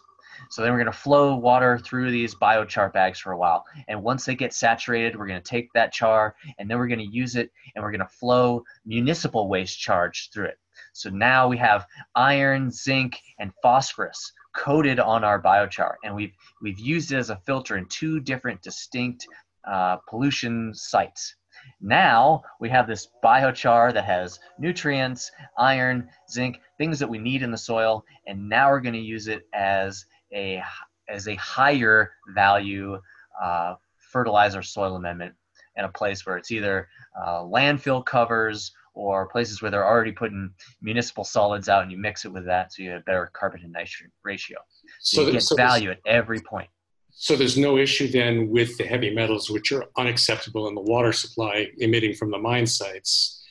[0.51, 3.65] So then we're going to flow water through these biochar bags for a while.
[3.89, 6.99] And once they get saturated, we're going to take that char and then we're going
[6.99, 10.59] to use it and we're going to flow municipal waste charge through it.
[10.93, 15.95] So now we have iron, zinc, and phosphorus coated on our biochar.
[16.05, 16.33] And we've,
[16.63, 19.27] we've used it as a filter in two different distinct
[19.69, 21.35] uh, pollution sites.
[21.81, 27.51] Now we have this biochar that has nutrients, iron, zinc, things that we need in
[27.51, 30.63] the soil, and now we're going to use it as a
[31.09, 32.99] as a higher value
[33.43, 35.35] uh, fertilizer soil amendment
[35.77, 36.89] in a place where it's either
[37.21, 40.51] uh, landfill covers or places where they're already putting
[40.83, 43.61] municipal solids out and you mix it with that so you have a better carbon
[43.61, 44.59] to nitrogen ratio.
[45.01, 46.69] So, so you get so value at every point.
[47.11, 51.13] So there's no issue then with the heavy metals, which are unacceptable in the water
[51.13, 53.45] supply emitting from the mine sites,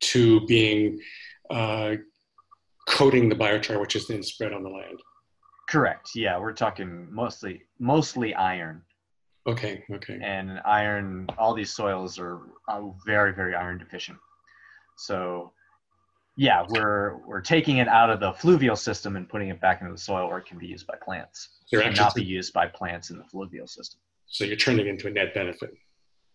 [0.00, 0.98] to being
[1.50, 1.94] uh,
[2.88, 4.98] coating the biochar, which is then spread on the land.
[5.70, 6.10] Correct.
[6.16, 8.82] Yeah, we're talking mostly mostly iron.
[9.46, 9.84] Okay.
[9.90, 10.18] Okay.
[10.20, 14.18] And iron, all these soils are, are very very iron deficient.
[14.98, 15.52] So,
[16.36, 19.92] yeah, we're we're taking it out of the fluvial system and putting it back into
[19.92, 21.60] the soil where it can be used by plants.
[21.70, 24.00] It cannot be used by plants in the fluvial system.
[24.26, 25.70] So you're turning it into a net benefit.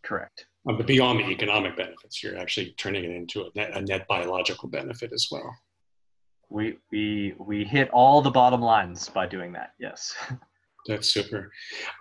[0.03, 0.45] Correct.
[0.69, 4.07] Um, but beyond the economic benefits, you're actually turning it into a net, a net
[4.07, 5.53] biological benefit as well
[6.49, 10.13] we we we hit all the bottom lines by doing that yes.
[10.87, 11.51] That's super.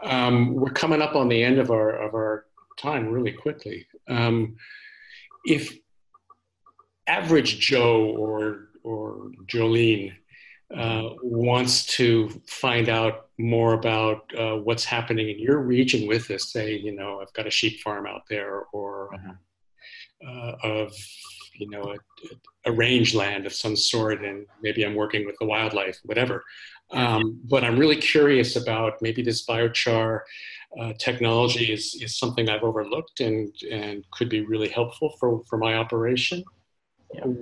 [0.03, 2.45] Um, we're coming up on the end of our of our
[2.76, 3.86] time really quickly.
[4.09, 4.57] Um,
[5.47, 5.74] if
[7.07, 10.12] average joe or or jolene
[10.74, 16.53] uh, wants to find out more about uh, what's happening in your region with this
[16.53, 19.32] say you know i've got a sheep farm out there or uh-huh.
[20.26, 20.92] uh, of
[21.57, 25.98] you know a, a, rangeland of some sort and maybe i'm working with the wildlife
[26.05, 26.44] whatever.
[26.90, 30.20] Um, but i'm really curious about maybe this biochar
[30.80, 35.57] uh, technology is, is something i've overlooked and, and could be really helpful for, for
[35.57, 36.44] my operation.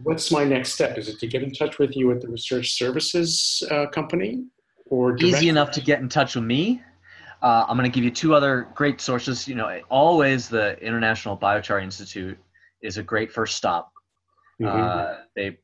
[0.03, 0.99] What's my next step?
[0.99, 4.45] Is it to get in touch with you at the research services uh, company
[4.93, 6.83] or easy enough to get in touch with me.
[7.41, 9.49] Uh, I'm going to give you two other great sources.
[9.49, 12.39] You know, always the International Biochar Institute
[12.83, 13.91] is a great first stop.
[14.63, 14.79] Mm-hmm.
[14.79, 15.59] Uh, they,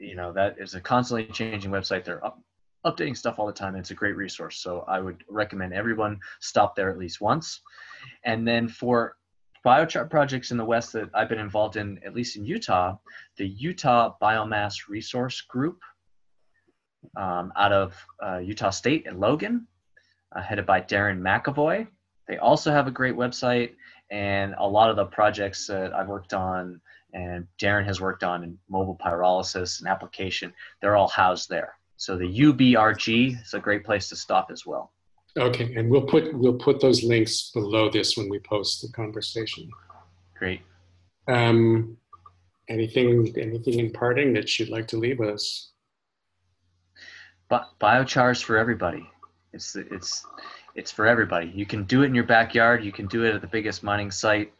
[0.00, 2.04] you know, that is a constantly changing website.
[2.04, 2.40] They're up,
[2.86, 3.74] updating stuff all the time.
[3.74, 4.62] it's a great resource.
[4.62, 7.60] So I would recommend everyone stop there at least once.
[8.24, 9.16] And then for
[9.66, 12.96] biochar projects in the West that I've been involved in, at least in Utah,
[13.36, 15.80] the Utah Biomass Resource Group
[17.16, 19.66] um, out of uh, Utah State and Logan,
[20.34, 21.86] uh, headed by Darren McAvoy.
[22.28, 23.72] They also have a great website,
[24.10, 26.80] and a lot of the projects that I've worked on
[27.12, 30.52] and Darren has worked on in mobile pyrolysis and application.
[30.80, 31.74] They're all housed there.
[31.96, 34.92] So the UBRG is a great place to stop as well.
[35.36, 39.68] Okay, and we'll put we'll put those links below this when we post the conversation.
[40.36, 40.62] Great.
[41.28, 41.96] Um,
[42.68, 45.70] anything anything in parting that you'd like to leave us?
[47.48, 49.08] But biochars for everybody.
[49.52, 50.24] It's it's
[50.74, 51.52] it's for everybody.
[51.54, 52.84] You can do it in your backyard.
[52.84, 54.52] You can do it at the biggest mining site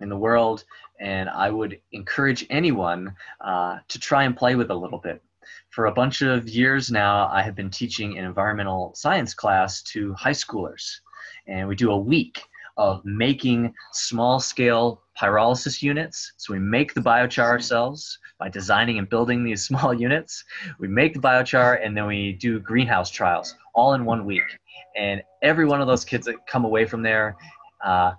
[0.00, 0.64] in the world.
[1.00, 5.22] And I would encourage anyone uh, to try and play with a little bit.
[5.70, 10.14] For a bunch of years now, I have been teaching an environmental science class to
[10.14, 11.00] high schoolers.
[11.46, 12.42] And we do a week
[12.76, 16.32] of making small scale pyrolysis units.
[16.36, 20.44] So we make the biochar ourselves by designing and building these small units.
[20.78, 24.42] We make the biochar and then we do greenhouse trials all in one week.
[24.96, 27.36] And every one of those kids that come away from there,
[27.84, 28.12] uh,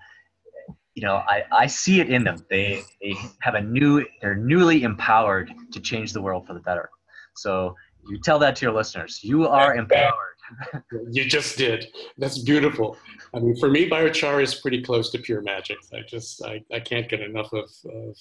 [0.98, 2.44] you know, I, I see it in them.
[2.50, 6.90] They, they have a new, they're newly empowered to change the world for the better.
[7.36, 7.76] So
[8.10, 9.20] you tell that to your listeners.
[9.22, 10.16] You are empowered.
[11.12, 11.86] you just did.
[12.18, 12.98] That's beautiful.
[13.36, 15.78] I mean, for me, biochar is pretty close to pure magic.
[15.94, 18.18] I just, I, I can't get enough of, of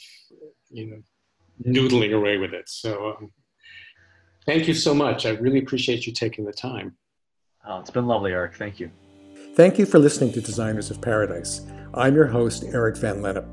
[0.68, 1.02] you know,
[1.66, 2.68] noodling away with it.
[2.68, 3.32] So um,
[4.44, 5.24] thank you so much.
[5.24, 6.94] I really appreciate you taking the time.
[7.66, 8.56] Oh, it's been lovely, Eric.
[8.56, 8.90] Thank you.
[9.56, 11.62] Thank you for listening to Designers of Paradise.
[11.94, 13.48] I'm your host, Eric Van Lennep.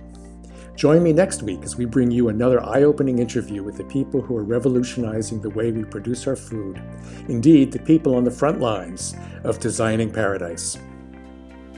[0.75, 4.19] Join me next week as we bring you another eye opening interview with the people
[4.19, 6.81] who are revolutionizing the way we produce our food.
[7.29, 10.77] Indeed, the people on the front lines of designing paradise.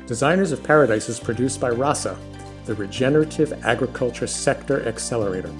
[0.07, 2.17] Designers of Paradise is produced by RASA,
[2.65, 5.53] the Regenerative Agriculture Sector Accelerator.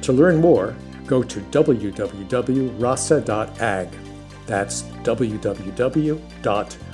[0.00, 0.74] To learn more,
[1.06, 1.98] go to www.rasa.ag.
[4.46, 6.93] That's www.rasa.ag.